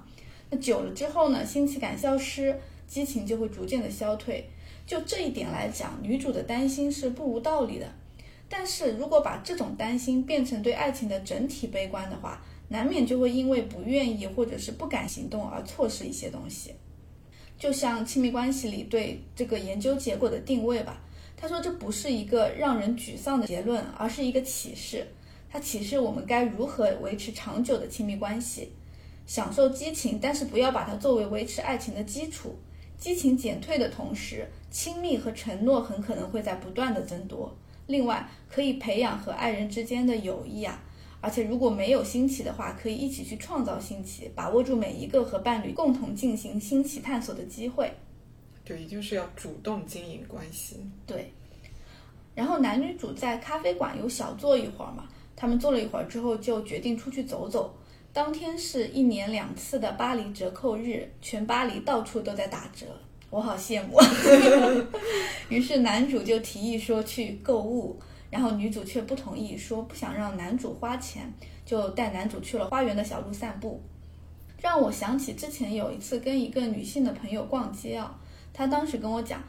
[0.49, 4.49] 那久了之后呢，新奇感消失，激情就会逐渐的消退。
[4.87, 7.85] 就这一点来讲，女主的担心是不无道理的。
[8.49, 16.73] 但是如果把这种担心变成对爱情的整体悲观的话，难免就会因为不愿意或者是不敢行动而错失一些东西。
[17.57, 21.01] 就像亲密关系里对这个研究结果的定位吧。
[21.37, 25.05] 他说：“这不是一个让人沮丧的结论，而是一个启示。
[25.49, 28.71] 它启示我们该如何维持长久的亲密关系，
[29.25, 32.55] 享受激情，但是不要把它作为维持爱情的基础。
[32.97, 37.53] 激情减退的同时，亲密和承诺很可能会在不断的增多。
[37.87, 40.81] 另外，可以培养和爱人之间的友谊啊，
[41.25, 47.91] 而且如果没有新奇的话，可以一起去创造新奇，把握住每一个和伴侣共同进行新奇探索的机会。”
[48.63, 50.85] 对，就是要主动经营关系。
[51.07, 51.31] 对，
[52.35, 57.75] 然后男女主在咖啡馆有小坐一会儿嘛，他们坐了一会儿之后就决定出去走走。
[58.13, 62.85] 当天是一年两次的巴黎折扣日，全巴黎到处都在打折，
[63.31, 63.99] 我好羡慕。
[65.49, 67.99] 于是男主就提议说去购物，
[68.35, 71.31] 然后女主却不同意，说不想让男主花钱，
[71.65, 73.81] 就带男主去了花园的小路散步。
[74.59, 78.13] 让我想起之前有一次跟一个女性的朋友逛街啊。
[78.51, 79.41] 她当时跟我讲，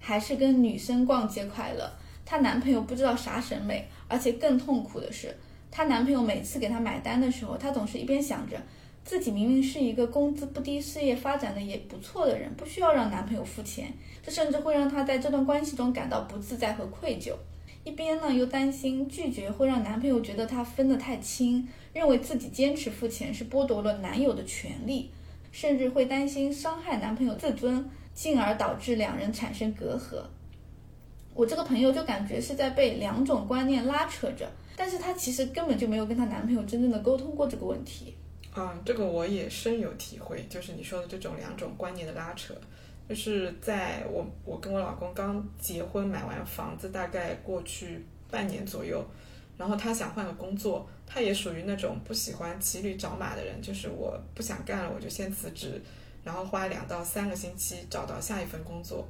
[0.00, 1.88] 还是跟女生逛街快乐。
[2.26, 5.32] 她男朋友不知道啥审美，而且更痛苦的是，
[5.70, 8.60] 她男朋友每次给她买单的时候，她总是一边想着
[9.04, 17.32] 自己明明是一个工资不低、事业发展的也不错的人，不需要让男朋友付钱，这甚至会让她在这段关系中感到不自在和愧疚。
[17.84, 25.10] 一边呢又担心拒绝会让男朋友觉得她分得太轻，认为自己坚持付钱是剥夺了男友的权利，
[25.50, 27.88] 甚至会担心伤害男朋友自尊。
[28.14, 30.22] 进而导致两人产生隔阂。
[31.32, 38.14] 我这个朋友就感觉是在被两种观念拉扯着，但是她其实根本就没有跟她男朋友真正的沟通过这个问题。
[38.54, 42.52] 嗯，这个我也深有体会，就是你说的这种两种观念的拉扯，
[43.08, 49.04] 就是在我我跟我老公刚结婚买完房子，大概过去半年左右，
[49.58, 55.80] 然后他想换个工作，他也属于那种不喜欢骑驴找马的人，就是我不想干了，我就先辞职。
[56.24, 59.06] 然后花两到三个星期找到下一份工作。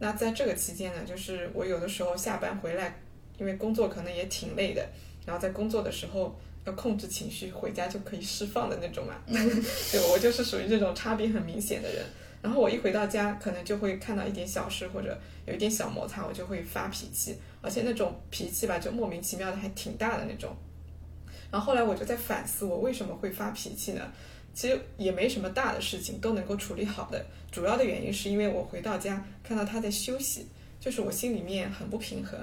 [0.00, 2.98] 那在这个期间呢，就是我有的时候下班回来，
[3.38, 4.84] 因为工作可能也挺累的，
[5.24, 9.14] 然后在工作的时候要控制情绪，回家就可以释放的那种嘛。
[9.28, 12.04] 对，我就是属于这种差别很明显的人。
[12.42, 20.54] 然后我一回到家，可能就会看到一点小事或者有一点小摩擦，我就会发脾气，而且那种脾气吧，就莫名其妙的还挺大的那种。
[21.50, 24.02] 然后后来我就在反思，我为什么会发脾气呢？
[24.52, 27.24] 其实也没什么大的事情，都能够处理好的。
[27.50, 30.46] 主要的原因是因为我回到家看到他在休息，
[30.80, 32.38] 就是我心里面很不平衡。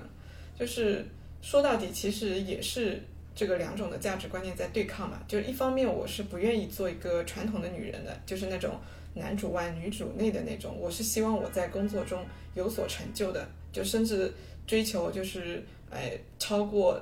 [0.57, 1.05] 就是
[1.41, 3.01] 说到底，其实也是
[3.33, 5.19] 这个两种的价值观念在对抗嘛。
[5.27, 8.79] 就是一方面，我是不愿意做一个传统的女人的，就是那种
[9.15, 10.75] 男主外女主内的那种。
[10.79, 14.33] 我是希望我在工作中有所成就的，就甚至
[14.65, 16.99] 追求就是哎超过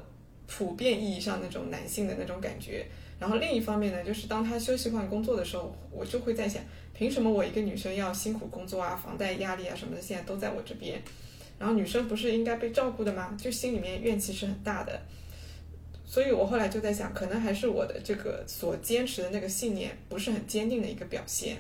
[0.48, 2.86] 普遍意义上那种男性的那种感觉。
[3.20, 6.60] 然后另一方面呢，就是当他休息换工作的时候，我就会在想，
[6.94, 11.00] 凭什么我一个女生要辛苦工作啊，房贷压力啊什么的，现在都在我这边。
[11.60, 13.38] 然后女生不是应该被照顾的吗？
[13.40, 15.00] 就心里面怨气是很大的，
[16.04, 21.58] 所以我后来就在想，可能还是我的这个所坚持的那个信念不是很坚定的一个表现。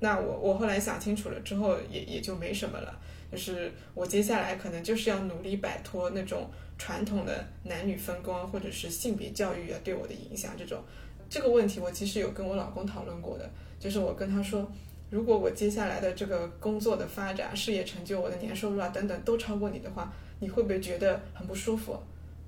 [0.00, 2.98] 那我我后来想清楚了之后，也也就没什么了。
[3.30, 10.52] 就是我接下来可能就是要努力摆脱那种传统的男女分工或者是性别教育啊对我的影响。
[10.58, 10.82] 这种
[11.28, 14.70] 这个问题我其实有跟我老公讨论过的，就是我跟他说。
[15.10, 21.98] 如果我接下来的这个工作的发展、事业成就、我的年收入啊等等都超过你的话，你会不会觉得很不舒服？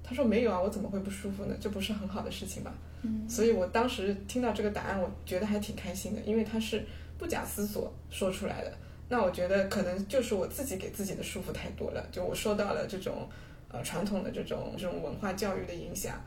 [0.04, 1.56] 他说没有啊，我怎么会不舒服呢？
[1.60, 2.72] 这不是很好的事情吗？
[3.02, 6.84] 嗯，所以我当时听到这个答案，我觉得还挺开心的，因为他是
[7.22, 8.72] 不假思索说出来的。
[9.08, 13.28] 那我觉得可能就是我自己给自己的束缚太多了，就我受到了这种
[13.68, 16.20] 呃传统的这种这种文化教育的影响。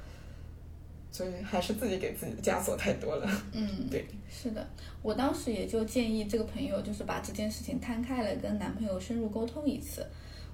[1.12, 3.42] 所以还是自己给自己的枷锁太多了。
[3.54, 4.68] 嗯， 对，是的，
[5.02, 10.06] 我当时也就建议这个朋友，就是把这件事情摊开了，跟男朋友深入沟通一次。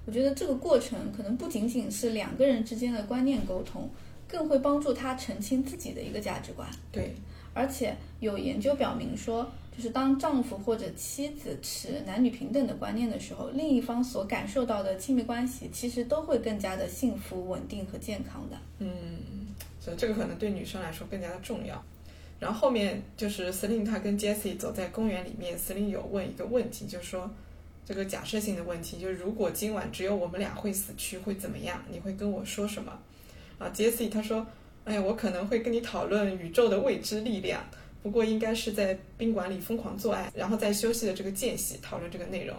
[0.06, 3.90] 我觉得这个过程可能不仅仅是两个人之间的观念沟通，
[4.28, 6.68] 更会帮助他澄清自己的一个价值观。
[6.92, 7.12] 对，
[7.52, 18.56] 而且有研究表明说，就是当丈夫或者妻子持男女平等的观念的时候，另一方所感受到的亲密关系，其实都会更加的幸福、稳定和健康的。
[18.78, 18.88] 嗯。
[19.80, 21.82] 所以这个可能对女生来说更加的重要。
[22.38, 27.28] 然后后面就是 Celine 她跟 Jesse 走在公园里面，Celine 有问一个问题，就是说
[27.84, 31.82] 这个假设性的问题，就是如果今晚只有我们俩会死去，会怎么样？
[31.90, 32.96] 你会跟我说什么？
[33.58, 34.46] 啊，Jessie 她说，
[34.84, 37.64] 哎呀，我可能会跟你讨论宇宙的未知力量，
[38.02, 42.56] 不过应该是在宾馆里疯狂做爱，然后在休息的这个间隙讨论这个内容。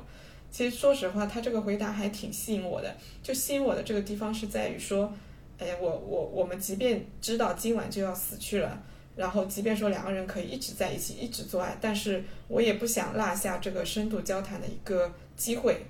[0.52, 2.96] 其实说实话，他这个回答还挺吸引我的。
[3.22, 5.14] 就吸引我的这个地方是在于说。
[5.60, 8.84] 哎，我我我们即便知道今晚就要死去了，
[9.16, 15.86] 然后即便说两个人可以一直在一起，一直做爱，但是我也不想落下这个深度交谈的一个机会，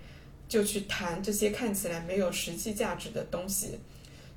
[0.49, 3.79] 就去谈这些看起来没有实际价值的东西。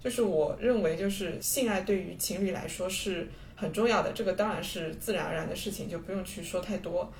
[0.02, 7.10] 就是我认为，就是性爱对于情侣来说是很重要的，这个当然是自然而然的事情，就不用去说太多。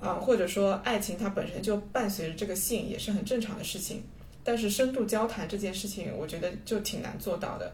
[0.00, 4.02] 啊，或者说爱情它本身就伴随着这个性，也是很正常的事情。
[4.42, 7.72] 但是深度交谈这件事情，我觉得就挺难做到的。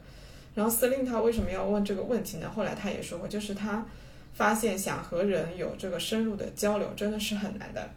[0.55, 2.51] 然后司令他为什么要问这个问题呢？
[2.55, 3.87] 后来他也说过，就是他
[4.35, 7.89] 发现想和人有这个深入的交流真的是很难的。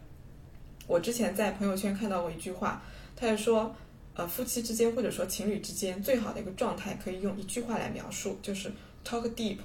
[0.88, 2.82] 我之前在朋友圈看到过一句话，
[3.17, 3.76] 他就说，
[4.13, 8.71] 呃，夫妻之间或者说情侣之间最好的一个状态可以用一句话来描述，就是
[9.04, 9.58] talk deep,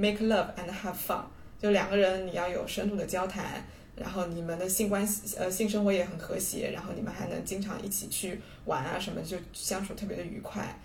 [0.00, 1.22] make love and have fun。
[1.60, 3.62] 就两个人你要有深度的交谈。
[3.96, 10.80] 然后你们的性关系，呃，性生活也很和谐，然后你们还能经常一起去玩啊什么，就相处特别的愉快。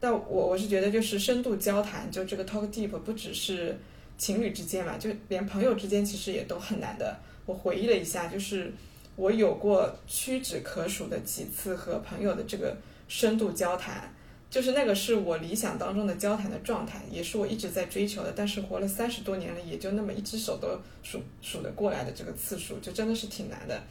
[0.00, 3.78] 但我我是觉得，就是深度交谈，就这个 talk deep，不只是
[4.16, 7.18] 情侣之间嘛，就连朋友之间其实也都很难的。
[7.44, 8.72] 我回忆了一下，就是
[9.16, 12.74] 我有过屈指可数的几次和朋友的这个
[13.06, 14.10] 深度交谈。
[14.48, 18.32] 就是那个是我理想当中的交谈的状态，也是我一直在追求的。
[18.34, 20.68] 但是活了三十多年了，也就那么一只手都
[21.02, 23.82] 数数得过来的这个次数，就真的是挺难的。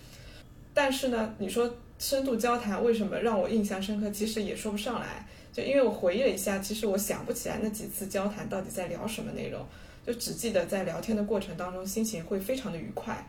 [0.73, 4.09] 但是呢，你说深度交谈为什么让我印象深刻？
[4.09, 5.27] 其实也说不上来。
[5.53, 9.65] 就因为我回忆了一下，其实我想不起来那几次交谈到底在聊什么内容，
[10.05, 13.25] 就只记得在聊天的过程当中心情会非常的愉快。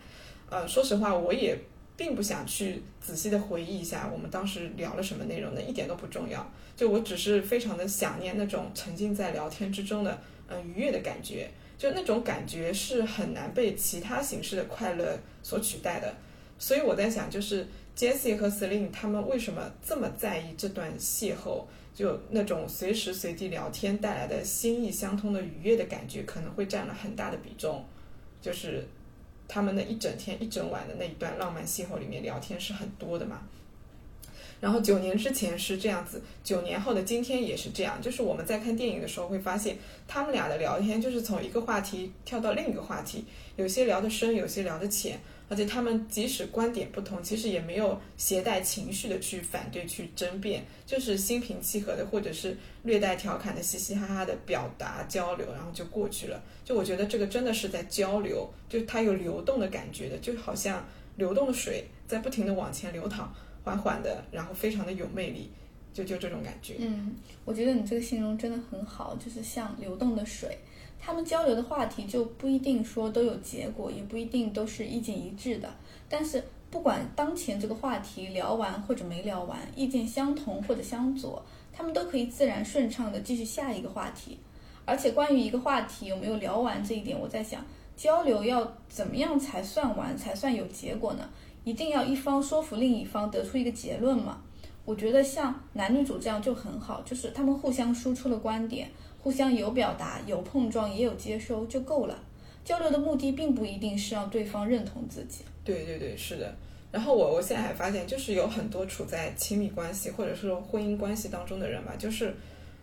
[0.49, 1.59] 呃，说实话，我也。
[1.97, 6.47] 并不想去仔细的回忆一下我们当时聊了什么内容，那一点都不重要。
[6.77, 16.15] 就我只是非常的想念那种沉浸在聊天之中的嗯愉悦的感觉，就那种感觉是很难被其他形式的快乐所取代的。
[16.59, 21.65] 所以我在想，就是 Jessie 和 Celine 他们为什么这么在意这段邂逅？
[21.95, 27.83] 就那种随时随地聊天带来的心意相通的愉悦的感觉，可能会占了很大的比重，
[28.43, 28.87] 就是。
[29.49, 33.43] 他们那一整天一整晚的那一段浪漫邂逅里面聊天是很多的嘛，
[34.61, 38.01] 然后九年之前是这样子，九年后的今天也是这样。
[38.01, 39.77] 就是我们在看电影的时候会发现，
[40.09, 43.25] 他们俩的聊天就是从一个话题跳到另一个话题，
[43.57, 45.21] 有些聊得深，有些聊得浅。
[45.49, 56.43] 而且他们即使观点不同，其实也没有携带情绪的去反对、去争辩，就是心平气和的，或者是略带调侃的嘻嘻哈哈的表达交流，然后就过去了。
[56.65, 63.33] 就我觉得这个真的是在交流，就它有流动的感觉的，就好像流动的水在不停的往前流淌，
[63.63, 65.49] 缓缓的，然后非常的有魅力，
[65.95, 66.75] 就就这种感觉。
[66.81, 70.59] 嗯，我觉得你这个形容真的很好，就是像流动的水。
[71.07, 75.73] 他们交流的话题就不一定说都有结果，也不一定都是意见一致的。
[76.09, 81.41] 但是不管当前这个话题聊完或者没聊完，意见相同或者相左，
[81.73, 84.37] 他们都可以自然顺畅的继续下一个话题。
[84.85, 87.65] 而且关于一个话题有没有聊完这一点，我在想，
[87.97, 91.29] 交流要怎么样才算完，才算有结果呢？
[91.63, 94.43] 一定要一方说服另一方得出一个结论吗？
[94.85, 98.91] 我觉得像男女主这样就很好，就是他们互相输出了观点。
[99.27, 102.17] 互相有表达，有碰撞，也有接收就够了。
[102.65, 105.45] 交流的目的并不一定是让对方认同自己。
[105.65, 106.55] 对对对，是的。
[106.93, 112.33] 然后我我现在还发现，就是有很多处在亲密关系或者是说婚姻关系当中的人吧，就是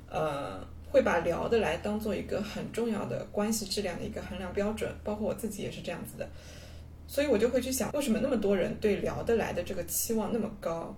[0.09, 0.59] 呃
[0.91, 4.93] 会把聊得来当做一个很重要的关系质量的一个衡量标准。
[5.01, 6.27] 包括我自己也是这样子的。
[7.07, 10.93] 所以我就会去想，为什么那么多人对聊得来的这个期望那么高？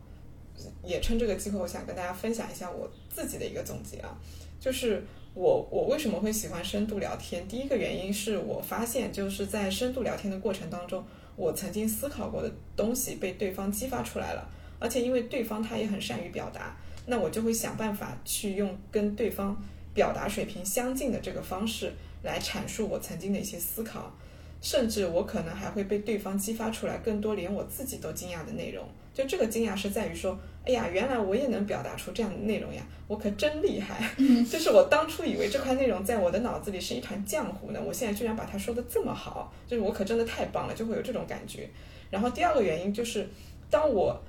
[0.83, 4.17] 也趁这个机会，我想跟大家分享一下我自己的一个总结啊，
[4.59, 5.03] 就是。
[5.35, 7.45] 我我为什么会喜欢深度聊天？
[7.45, 11.03] 第一个原因是我发现，就是在深度聊天的过程当中，
[11.35, 19.61] 我曾经思考过的东西被对方激发出来了，而且因为对方他也很善于表达，那我就会想办法去用跟对方
[19.93, 21.91] 表达水平相近的这个方式
[22.23, 24.15] 来阐述我曾经的一些思考，
[24.61, 28.87] 甚至我可能还会被对方激发出来更多连我自己都惊讶的内容。
[29.13, 30.39] 就这个惊讶是在于说。
[30.65, 32.81] 哎呀，原来我也能表达出这样的内容呀！
[33.07, 34.09] 我可真厉害。
[34.49, 41.69] 就是我当初以为这块内容在我的脑子里是一团浆糊呢，我现在居然把它说的这么好，就是我可真的太棒了，就会有这种感觉。
[42.09, 43.29] 然后第二个原因就是，
[43.69, 44.19] 当我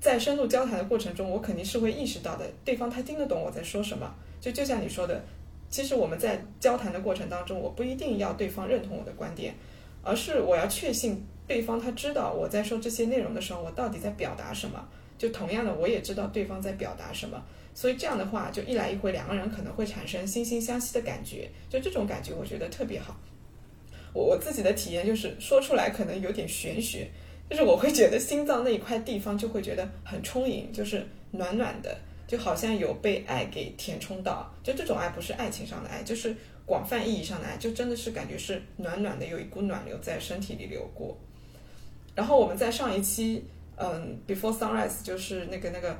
[0.00, 4.10] 在深度交谈的过程中，我肯定是会意识到的，对方他听得懂我在说什么。
[4.40, 5.22] 就就像你说的，
[5.68, 9.54] 其实我们在交谈的过程当中，我不一定要对方认同我的观点，
[10.02, 14.88] 而是我要确信对方他知道我在说这些内容的时候，我到底在表达什么。
[15.22, 17.40] 就同样的，我也知道对方在表达什么，
[17.76, 21.48] 所以这样的话，就一来一回，两个人可能会产生惺惺相惜的感觉。
[21.70, 23.16] 就这种感觉，我觉得特别好。
[24.12, 27.08] 我我自己的体验就是说出来可能有点玄学，
[27.48, 34.52] 就是我会觉得心脏那一块地方就会觉得很充盈，就是暖暖的，就好像有被爱给填充到。
[34.64, 36.34] 就这种爱不是爱情上的爱，就是
[36.66, 41.16] 广泛意义上的爱，就真的是感觉是暖暖的，有一股暖流在身体里流过。
[42.16, 43.44] 然后我们在上一期。
[43.82, 45.96] 嗯，Before Sunrise 就是那个那个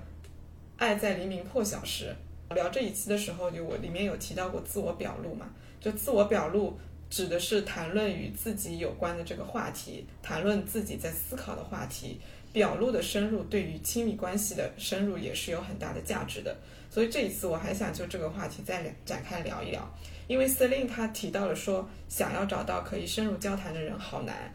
[0.77, 2.14] 爱在黎明破晓时
[2.51, 6.79] 聊这一期的时候，就我里面有提到过自我表露嘛，就自我表露
[7.11, 12.21] 指的是谈论与自己有关的这个话题，谈论自己在思考的话题，
[12.53, 16.57] 表露的深入对于亲密关系的深入也是有很大的价值的。
[16.90, 19.90] 所以这一次我还想就这个话题再展开聊一聊，
[20.27, 24.53] 因为 Celine 他提到了说，想要找到可以深入交谈的人好难。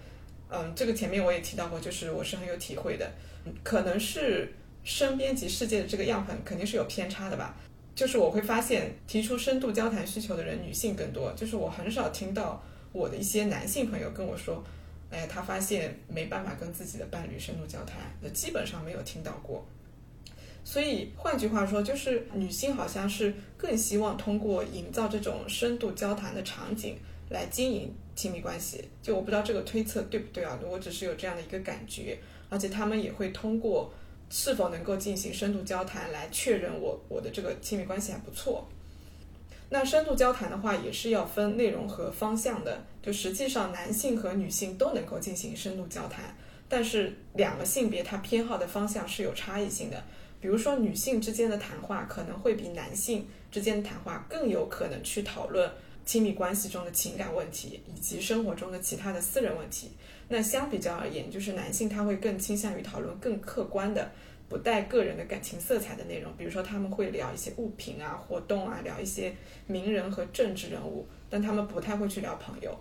[0.49, 3.11] 嗯，这个前面我也提到过，就是我是很有体会的，
[3.63, 7.55] 可能是身边及世界的这个样本肯定是有偏差的吧。
[7.93, 14.63] 就是我会发现提出深度交谈需求的人女性更多，就是我很少听到我的一些男性朋友跟我说，
[15.09, 19.65] 哎，他发现没办法跟自己的伴侣深度交谈，那基本上没有听到过。
[20.63, 26.97] 所以换句话说，就是女性好像是更希望通过营造这种深度交谈的场景
[27.29, 27.93] 来经营。
[28.17, 30.59] 亲密关系，就我不知道这个推测对不对啊？
[30.67, 32.17] 我只是有这样的一个感觉，
[32.49, 33.93] 而且他们也会通过
[34.29, 38.67] 是否能够进行深度交谈来确认我我的这个亲密关系还不错。
[39.69, 42.83] 那深度交谈的话，也是要分内容和方向的。
[43.03, 46.35] 就实际上，男性和女性都能够进行深度交谈，
[46.67, 50.03] 但是两个性别它偏好的方向是有差异性的。
[50.41, 55.69] 比如说，女性之间的谈话可能会比男性之间的谈话更有可能去讨论。
[56.07, 59.91] 亲密关系中的情感问题，以及生活中的其他的私人问题。
[60.29, 64.09] 那相比较而言，就是男性他会更倾向于讨论更客观的、
[64.47, 66.31] 不带个人的感情色彩的内容。
[66.37, 69.35] 比如说，他们会聊一些物品啊、活动啊，聊一些
[69.65, 72.73] 名人和政治人物，但他们不太会去聊朋友。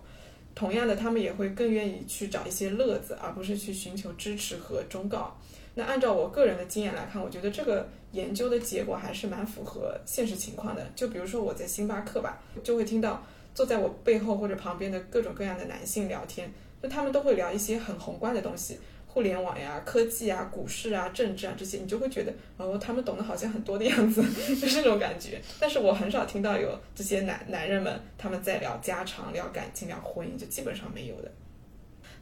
[0.55, 5.37] 同样的，他们也会更愿意去找一些乐子，而不是去寻求支持和忠告。
[5.77, 10.83] 那按照我个人的经验来看，我觉得这个研究的结果还是蛮符合现实情况的。
[10.95, 13.23] 就比如说我在星巴克吧，就会听到
[13.53, 16.51] 坐在我背后或者旁边的各种各样的男性聊天，
[16.81, 24.23] 就他们都会聊一些很宏观的东西，互联网呀、科技啊、股市啊、政治啊这些，你就会觉得哦，他们懂得好像很多的样子，
[24.59, 25.39] 就是这种感觉。
[25.59, 31.31] 但是我很少听到有这些男男人们他们在聊家常、聊感情、聊婚姻，就基本上没有的。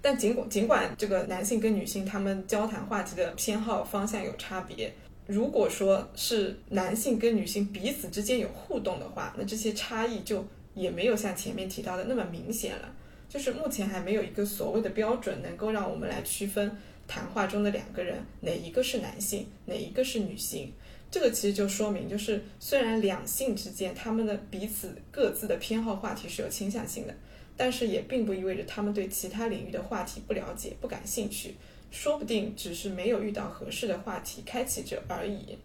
[0.06, 4.94] 但尽管尽管这个男性跟女性他们交谈话题的偏好方向有差别，
[5.26, 10.46] 如果说是男性跟女性彼此之间有互动的话，那这些差异就
[10.76, 12.94] 也没有像前面提到的那么明显了。
[13.28, 16.72] 就是目前还没有一个所谓的标准能够让我们来区分
[17.08, 20.72] 谈话中的两个人哪一个是男性，哪一个是女性。
[21.10, 27.16] 这个其实就说明，就是虽然两性之间他们的彼此各自的偏好话题是有倾向性的。
[27.58, 31.56] 但是也并不意味着他们对其他领域的话题不了解、不感兴趣，
[31.92, 35.58] 说不定只是没有遇到合适的话题开启者而已。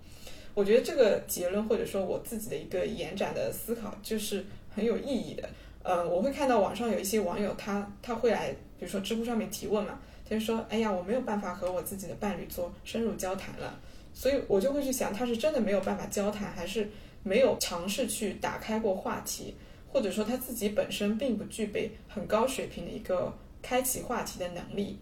[0.54, 5.48] 我觉得这个结论或者说我自己的一个延展的思考就是很有意义的。
[5.82, 13.80] 呃，我会看到网上有一些网友他他会来，比如说知乎上面提问嘛，他就说：“哎呀，我没有办法和我自己的伴侣做深入交谈了。”
[14.12, 16.90] 所以我就会去想，他是真的没有办法交谈，还是
[17.22, 19.54] 没有尝试去打开过话题？
[19.92, 24.98] 或者说他自己本身并不具备很高水平的一个开启话题的能力。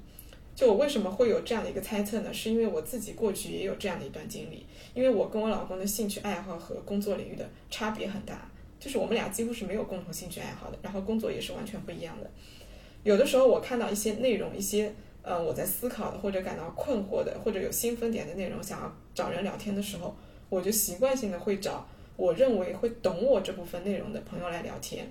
[0.55, 2.33] 就我为什么会有这样的一个猜测呢？
[2.33, 4.67] 是因为我自己过去也有这样的一段经历。
[4.93, 12.29] 因为我跟我老公的兴趣爱好和工作领域的差别很大，就是我们俩几乎是没有共同兴趣爱好的，然后工作也是完全不一样的。
[13.05, 20.17] 有的时候我看到一些内容，一些呃我在思考的或者感到困惑的或者有兴奋点的内容，想要找人聊天的时候，
[20.49, 21.87] 我就习惯性的会找。
[22.19, 25.07] 我认为会懂我这部分内容的朋友来聊天，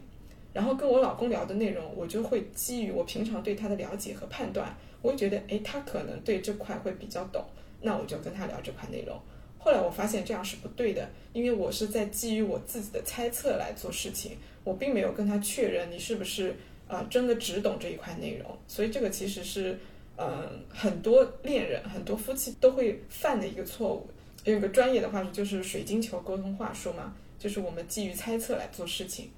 [0.52, 7.42] 然后跟我老公聊的内容，我就会基于我平常对他的了解和判断，我会觉得，诶，他可能对这块会比较懂，
[7.82, 9.18] 那我就跟他聊这块内容。
[9.58, 16.54] 后来我发现这样是不对的，因为我是在基于我自己的猜测来做事情，我并没有跟他确认你是不是
[16.90, 19.80] 呃真的只懂这一块内容，所以这个其实是
[20.18, 24.06] 嗯很多恋人、很多夫妻都会犯的一个错误。
[24.54, 29.30] 有个专业的话术就是水晶球沟通话术嘛，就是我们基于猜测来做事情。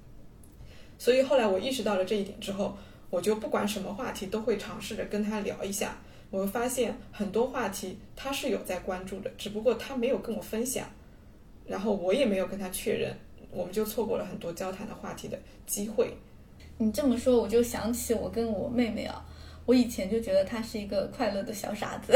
[0.98, 2.78] 所以后来我意识到了这一点之后，
[3.10, 5.98] 我就不管什么话题都会尝试着跟他聊一下。
[6.30, 10.86] 我发现很多话题他是有在关注的，只不过他没有跟我分享，
[11.66, 13.16] 然后我也没有跟他确认，
[13.50, 16.14] 我们就错过了很多交谈的话题的机会。
[16.78, 19.26] 你这么说，我就想起我跟我妹妹啊。
[19.70, 22.12] 我以前就觉得他是一个快乐的小傻子，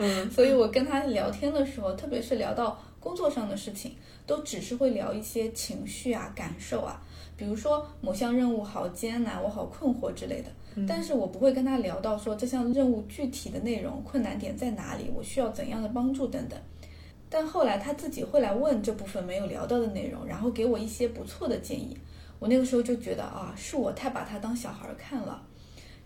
[0.00, 3.94] 嗯， 所以我跟他聊天的时候，特别是聊到工作上的事情，
[4.26, 7.00] 都只是会聊一些情绪啊、感受啊，
[7.36, 10.48] 比如说某项任务好艰难，我好困惑之类的。
[10.88, 16.58] 但是我不会跟他聊到说这项任务具体的内容、困难点在哪里，我需要怎样的帮助等等。
[17.30, 21.96] 但后来他自己会来问这部分没有聊到的内容，然后给我一些不错的建议。
[22.40, 25.40] 我那个时候就觉得啊，是我太把他当小孩看了。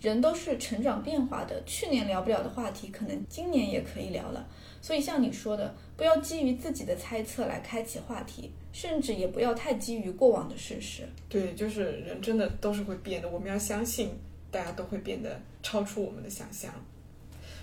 [0.01, 4.49] 人都是成长变化的，去年聊不了的话题，可能今年也可以聊了。
[4.81, 11.03] 所以像你说的，不要基于自己的猜测来开启话题，甚至也不要太基于过往的事实。
[11.29, 14.11] 对，就是人真的都是会变的，我们要相信
[14.51, 16.73] 大家都会变得超出我们的想象。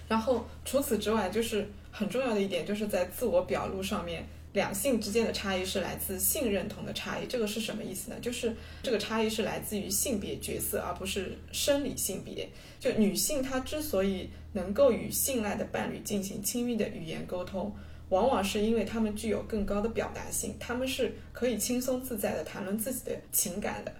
[0.08, 4.24] 然后除此之外，就是很重要的一点，就是在自我表露上面。
[4.54, 8.18] 两性之间的差异是来自性认同的差异，这个是什么意思呢？
[8.20, 12.50] 就是这个差异是来自于性别角色，而不是生理性别。
[12.80, 17.72] 就女性她之所以能够与信赖的伴侣进行亲密的语言沟通，
[18.10, 23.94] 往往是因为她们具有更高的表达性，她们是可以轻松自在的谈论自己的情感的。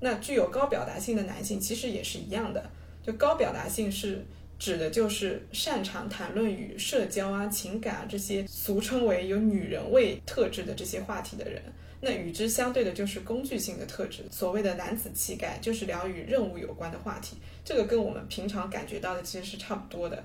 [0.00, 2.70] 那具有高表达性的男性其实也是一样的，
[3.02, 4.24] 就高表达性是。
[4.60, 11.60] 指的就是擅长谈论与社交啊、情感啊这些俗称为有女人味特质的这些话题的人。
[12.02, 17.36] 那与之相对的就是工具性的特质，所谓的男子气概，就是聊与任务有关的话题。
[17.64, 20.22] 这个跟我们平常感觉到的其实是差不多的。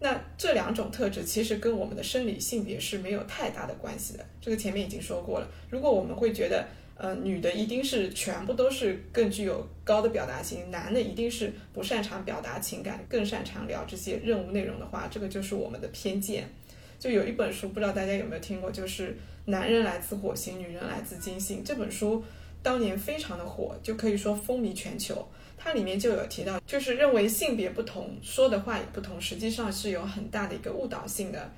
[0.00, 4.24] 那这两种特质其实跟我们的生理性别是没有太大的关系的。
[4.40, 5.48] 这个前面已经说过了。
[5.68, 6.66] 如果我们会觉得，
[6.98, 16.50] 呃，女的一定是全部都是更具有高的表达性，男的一定是不擅长表达情感，更擅长聊这些任务内容的话，这个就是我们的偏见。
[16.98, 19.10] 就有一本书，不知道大家有没有听过，就是
[19.44, 22.24] 《男人来自火星，女人来自金星》这本书，
[22.64, 25.24] 当年非常的火，就可以说风靡全球。
[25.56, 31.48] 它里面就有提到，就是认为性别不同，说的话也不同，实际上是有很大的一个误导性的。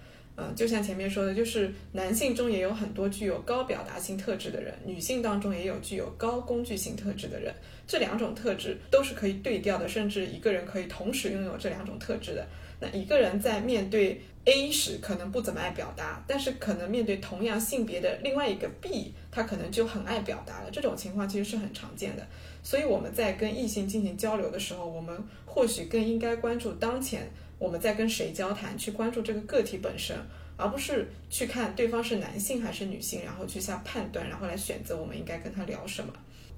[0.43, 7.55] 嗯，就像前面说的，就是男性中也有很多具有高表达性特质的人，女性当中也有具有高工具性特质的人。
[7.87, 12.47] 这两种特质都是可以对调的，甚至一个人可以同时拥有这两种特质的。
[12.81, 20.71] 那一个人在面对 A 时可能不怎么爱表达，但是可能面对同样性别的另外一个 B，他可能就很爱表达了。
[20.73, 22.27] 这种情况其实是很常见的。
[22.63, 25.15] 所以我们在跟异性进行交流的时候，我们
[25.45, 27.31] 或许更应该关注当前。
[27.61, 30.17] 我们在跟谁交谈，去关注这个个体本身，
[30.57, 36.11] 而不是去看对方是男性还是女性，然后去下判断，然后来选择我们应该跟他聊什么。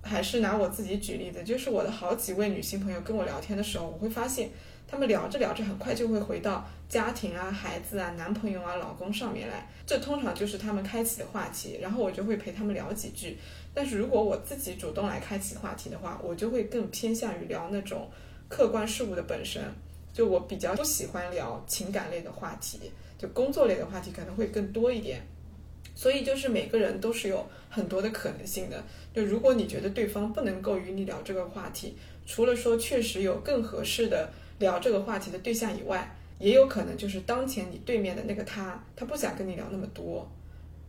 [0.05, 4.51] 还是拿我自己举例子，就是我的好几位女性朋友跟我聊天的时候，我会发现，
[4.87, 13.37] 他们聊着聊着，很快就会回到家庭啊、孩子啊、男朋友啊、老公上面来，这通常就是他们开启的话题，然后我就会陪他们聊几句。
[13.75, 18.09] 但是如果我自己主动来开启话题的话，我就会更偏向于聊那种
[18.49, 19.63] 客观事物的本身，
[20.13, 22.79] 就我比较不喜欢聊情感类的话题，
[23.19, 25.21] 就工作类的话题可能会更多一点。
[25.95, 28.83] 所以就是每个人都是有很多的可能性的。
[29.15, 31.95] 就如果你觉得对方不能够与你聊这个话题，
[32.27, 40.27] 除了说确实有更合适的聊这个话题的对象以外，也有可能就是当前你对面的那个他，他不想跟你聊那么多，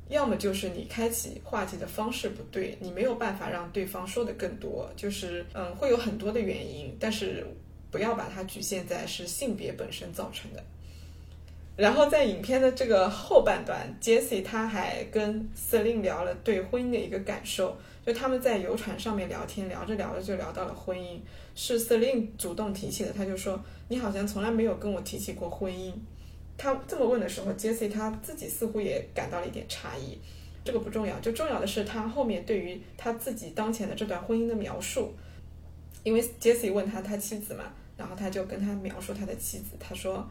[0.08, 7.46] 要么就是你开启话题的方式不对，你没有办法让对方说的更多，就是嗯会有很多的原因，但是
[7.94, 10.62] 不要把它局限在是性别本身造成的。
[11.78, 21.20] 然后在影片的这个后半段，Jesse 他还跟 Celine 聊了对婚姻的一个感受，就他们在游船上面聊天，聊着聊着就聊到了婚姻，
[21.56, 25.94] 是 Celine 主动提起的，他就说你好像从来没有跟我提起过婚姻。
[26.58, 30.20] 他这么问的时候，Jesse 他自己似乎也感到了一点诧异，
[30.64, 35.12] 这个不重要，就重要的是他后面对于他自己当前的这段婚姻的描述，
[36.04, 37.64] 因为 Jesse 问他他妻子嘛，
[37.98, 40.28] 然后他就跟他描述他的妻子，他说。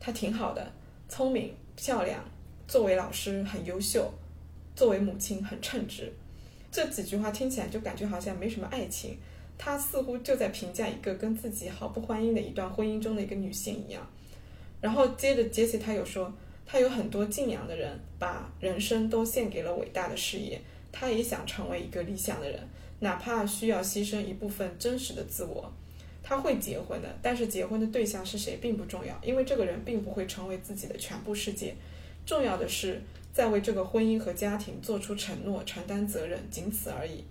[0.00, 0.64] 她挺好的，
[1.08, 2.22] 聪明漂亮，
[2.68, 4.08] 作为老师很优秀，
[4.76, 6.12] 作为母亲很称职。
[6.70, 9.18] 这几句话听起来就感觉好像没什么爱情，
[9.58, 14.06] 他似乎就在评价一个跟自己毫不欢迎的一段婚姻中的一个女性一样。
[14.80, 16.32] 然后接着杰西他又说，
[16.64, 20.60] 他有很多敬仰的人，把人生都献给了伟大的事业，
[20.92, 22.60] 他也想成为一个理想的人，
[23.00, 25.72] 哪怕需要牺牲一部分真实的自我。
[26.28, 31.74] 他会结婚的，但是结婚的对象是谁并不重要，因为这个人并不会成为自己的全部世界。
[32.26, 33.00] 重要的是
[33.32, 37.24] 在为这个婚姻和家庭做出承诺、承担责任，仅此而已。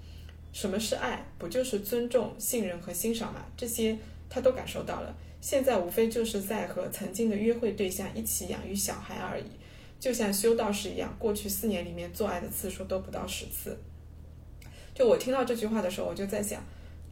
[0.52, 1.24] 什么是爱？
[1.38, 3.46] 不就是尊重、信任和欣赏吗？
[3.56, 3.96] 这些
[4.28, 5.16] 他都感受到了。
[5.42, 9.46] 现在无非就是在和曾经的约会对象一起养育小孩而已，
[10.00, 13.78] 就像修道士一样，过去四年里面做爱的次数都不到十次。
[14.96, 16.60] 就我听到这句话的时候，我就在想。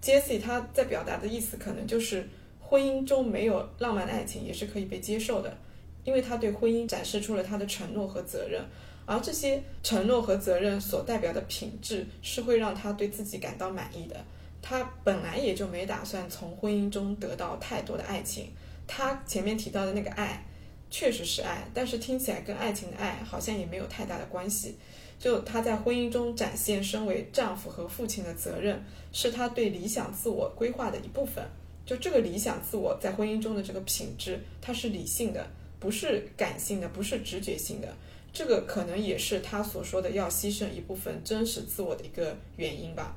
[0.06, 2.30] Jesse 他在表达的意思可能就是
[2.62, 5.58] 婚姻中没有浪漫的爱情也是可以被接受的，
[6.04, 8.64] 因为他对婚姻展示出了他的承诺和责任，
[9.08, 14.16] 而这些承诺和责任所代表的品质是会让他对自己感到满意的。
[14.62, 18.52] 他本来也就没打算从婚姻中得到太多的爱情，
[18.86, 20.46] 他前面提到的那个爱
[20.92, 24.76] 确实是爱，但是听起来跟爱情的爱好像也没有太大的关系。
[25.18, 31.44] 就他在婚姻中展现身为丈夫和父亲的责任，是他对理想自我规划的一部分。
[31.86, 35.48] 就这个理想自我在婚姻中的这个品质，它是理性的，
[35.80, 37.88] 不是感性的，不是直觉性的。
[38.34, 43.16] 这个可能也是他所说的要牺牲一部分真实自我的一个原因吧。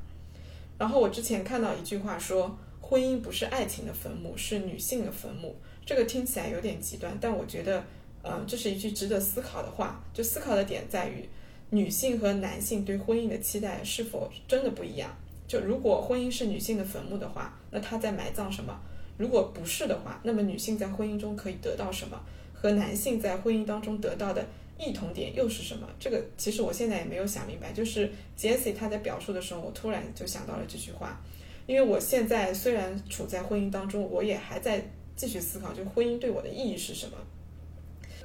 [0.79, 5.57] 然后我之前看到一句话说，婚姻不是爱情的坟墓，是女性的坟墓。
[5.85, 7.83] 这个听起来有点极端，但我觉得，
[8.23, 10.05] 嗯，这是一句值得思考的话。
[10.13, 11.29] 就思考的点在于。
[11.71, 15.15] 女性和男性对婚姻的期待是否真的不一样？
[15.47, 18.79] 就如果婚姻是女性的坟墓的话，那她在埋葬什么？
[19.17, 22.21] 如果不是的话，那么女性在婚姻中可以得到什么？
[22.55, 24.47] 和男性在婚姻当中得到的
[24.79, 25.89] 异同点又是什么？
[26.01, 27.73] 这个其实我现在也没有想明白。
[27.73, 31.21] 就是 Jessie 她在表述的时候，我突然就想到了这句话，
[31.67, 34.85] 因为我现在虽然处在婚姻当中，我也还在
[35.17, 37.17] 继续思考，就婚姻对我的意义是什么。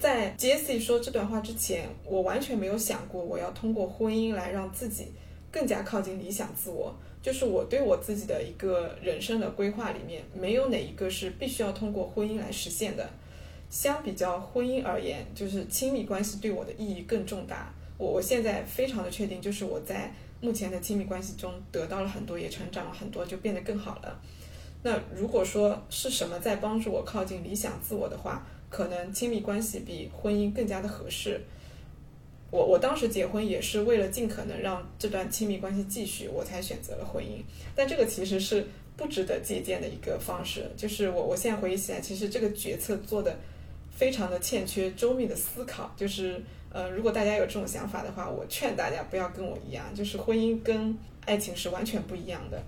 [0.03, 5.07] 在 Jesse 说这段话之前，我完全没有想过我要通过婚姻来让自己
[5.49, 6.93] 更加靠近理想自我。
[7.21, 13.09] 就是我对我自己的一个人生的规划里面，没有哪一个是必须要通过婚姻来实现的。
[13.69, 17.73] 相比较婚姻而言，就是亲密关系对我的意义更重大。
[17.97, 24.19] 我我现在非常的确定，就是我在目前的亲密关系中得到了很多，也成长了很多，就变得更好了。
[24.83, 31.39] 那如果说是什么在帮助我靠近理想自我的话，可能亲密关系比婚姻更加的合适。
[32.49, 37.43] 我我当时结婚也是为了尽可能让这段亲密关系继续，我才选择了婚姻。
[37.75, 38.65] 但这个其实是
[38.97, 40.65] 不值得借鉴的一个方式。
[40.75, 43.37] 就是我我现在回忆起来，其实这个决策做的
[43.95, 45.93] 非常的欠缺周密的思考。
[45.95, 52.63] 就是呃，如果大家有这种想法的话，我劝大家不要跟我一样，就是婚姻跟爱情是完全不一样的。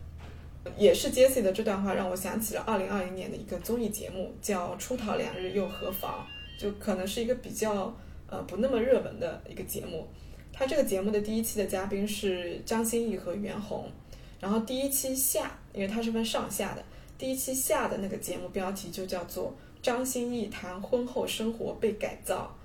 [0.78, 6.26] 也是 Jessie 的这段话让我想起了二零二零年的一个综艺节目，叫《出逃两日又何妨》，
[6.61, 7.95] 就可能是一个比较
[8.28, 10.07] 呃不那么热门的一个节目。
[10.51, 13.91] 他这个节目的第一期的嘉宾是张歆艺和袁弘，
[14.39, 16.84] 然后第一期下，因为它是分上下的，
[17.18, 19.49] 第一期下的那个节目标题就叫做
[19.84, 22.55] 《张歆艺谈婚后生活被改造。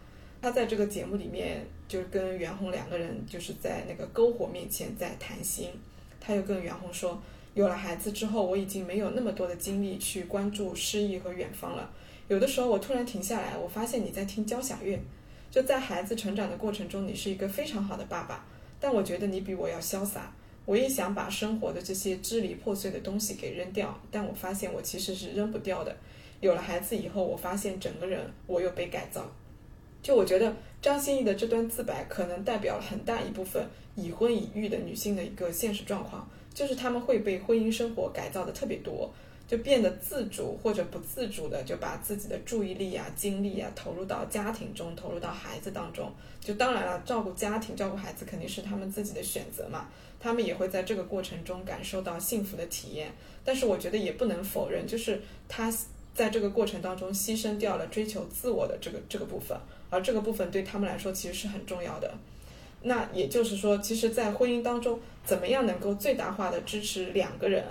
[0.40, 5.68] 他在这个节目里面就跟袁弘两个人就是在那个篝火面前在谈心。
[6.18, 7.20] 他又跟袁弘说，
[7.54, 11.90] 有了孩子之后，我已经没有那么多的精力去关注诗意和远方了。
[12.28, 14.98] 有的时候我突然停下来，我发现你在听交响乐。
[15.50, 18.46] 就在孩子成长的过程中，你是一个非常好的爸爸，
[18.78, 20.32] 但我觉得你比我要潇洒。
[20.64, 25.96] 我也想把生活的这些支离破碎的东西给扔掉，但我发现我其实是扔不掉的。
[26.38, 29.28] 有了孩子以后，我发现整个人我又被改造。
[30.00, 39.10] 就我觉得张歆艺的这段自白，可能代表了很大一部分已婚已育的女性的一个现实状况，就是他们会被婚姻生活改造的特别多。
[39.48, 46.08] 就变得自主或者不自主的，就把自己的注意力啊、精力啊投入到家庭中，投入到孩子当中。
[46.40, 49.88] 就当然了，照顾家庭、照顾孩子肯定是他们自己的选择嘛，
[50.20, 53.12] 他们也会在这个过程中感受到幸福的体验。
[53.44, 55.68] 但是我觉得也不能否认，就是他
[56.14, 59.58] 在这个过程当中牺牲掉了追求自我的这个这个部分，
[59.90, 62.14] 而这个部分对他们来说其实是很重要的。
[62.82, 67.64] 那也就是说，其实，在婚姻当中，怎么样能够最大化的支持两个人？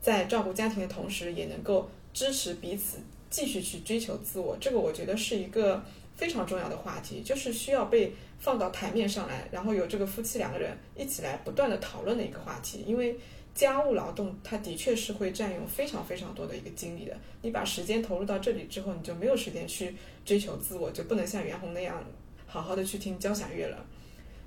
[0.00, 2.98] 在照顾家庭的同时，也能够支持彼此
[3.30, 5.82] 继续去追求自我，这个我觉得是一个
[6.16, 12.84] 非常重要的话题，就是需要被放到台面上来，然后有这个夫妻两个人一起来不断的讨论的一个话题。
[12.86, 13.16] 因为
[13.54, 19.94] 家务劳动它的确是会占用非常非常多的一个精力的，你把时间投入到这里之后，你就没有时间去
[20.24, 22.04] 追求自我，就不能像袁弘那样
[22.46, 23.86] 好好的去听交响乐了。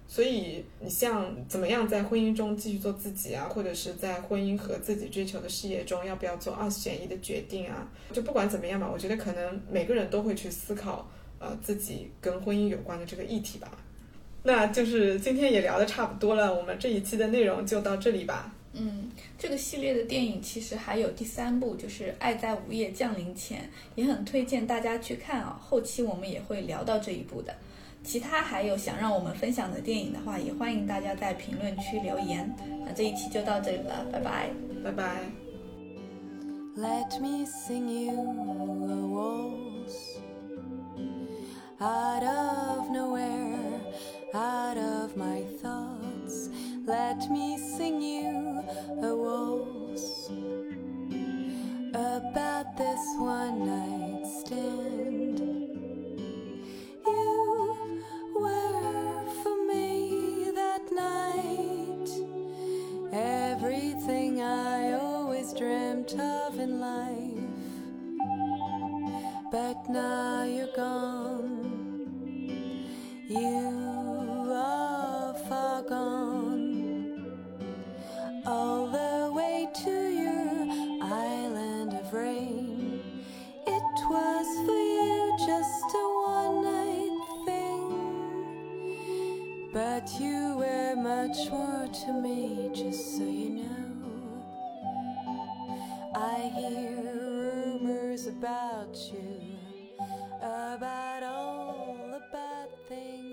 [0.08, 7.86] 所以，你像怎么样在婚姻中继续做自己啊，或者是在婚姻和自己追求的事业中，要不要做二选一的决定啊？
[8.14, 13.70] 就不管怎么样吧，我觉得可能每个人都会去思考，呃，自己跟婚姻有关的这个议题吧。
[14.44, 18.54] 那就是今天也聊的差不多了，我们这一期的内容就到这里吧。
[18.74, 23.62] 嗯，这个系列的电影其实还有第三部，就是《爱在午夜降临前》，
[23.96, 25.60] 也很推荐大家去看啊。
[25.60, 27.56] 后期我们也会聊到这一部的。
[28.06, 32.56] 其他还有想让我们分享的电影的话，也欢迎大家在评论区留言。
[32.86, 34.50] 那这一期就到这里了，拜拜，
[34.84, 35.22] 拜拜。
[36.78, 38.14] Let me sing you
[38.90, 40.20] a waltz
[41.80, 43.82] out of nowhere,
[44.34, 46.50] out of my thoughts.
[46.86, 48.62] Let me sing you
[49.02, 50.30] a waltz
[51.94, 55.65] about this one night stand.
[60.96, 62.10] Night
[63.16, 67.36] everything I always dreamt of in life.
[69.52, 71.64] But now you're gone,
[73.30, 77.40] you are far gone,
[78.46, 79.92] all the way to
[80.24, 80.68] your
[81.02, 83.02] island of rain.
[83.66, 87.88] It was for you just a one night thing.
[89.72, 90.55] But you
[90.96, 94.42] much more to me, just so you know.
[96.16, 99.42] I hear rumors about you,
[100.42, 103.25] about all the bad things.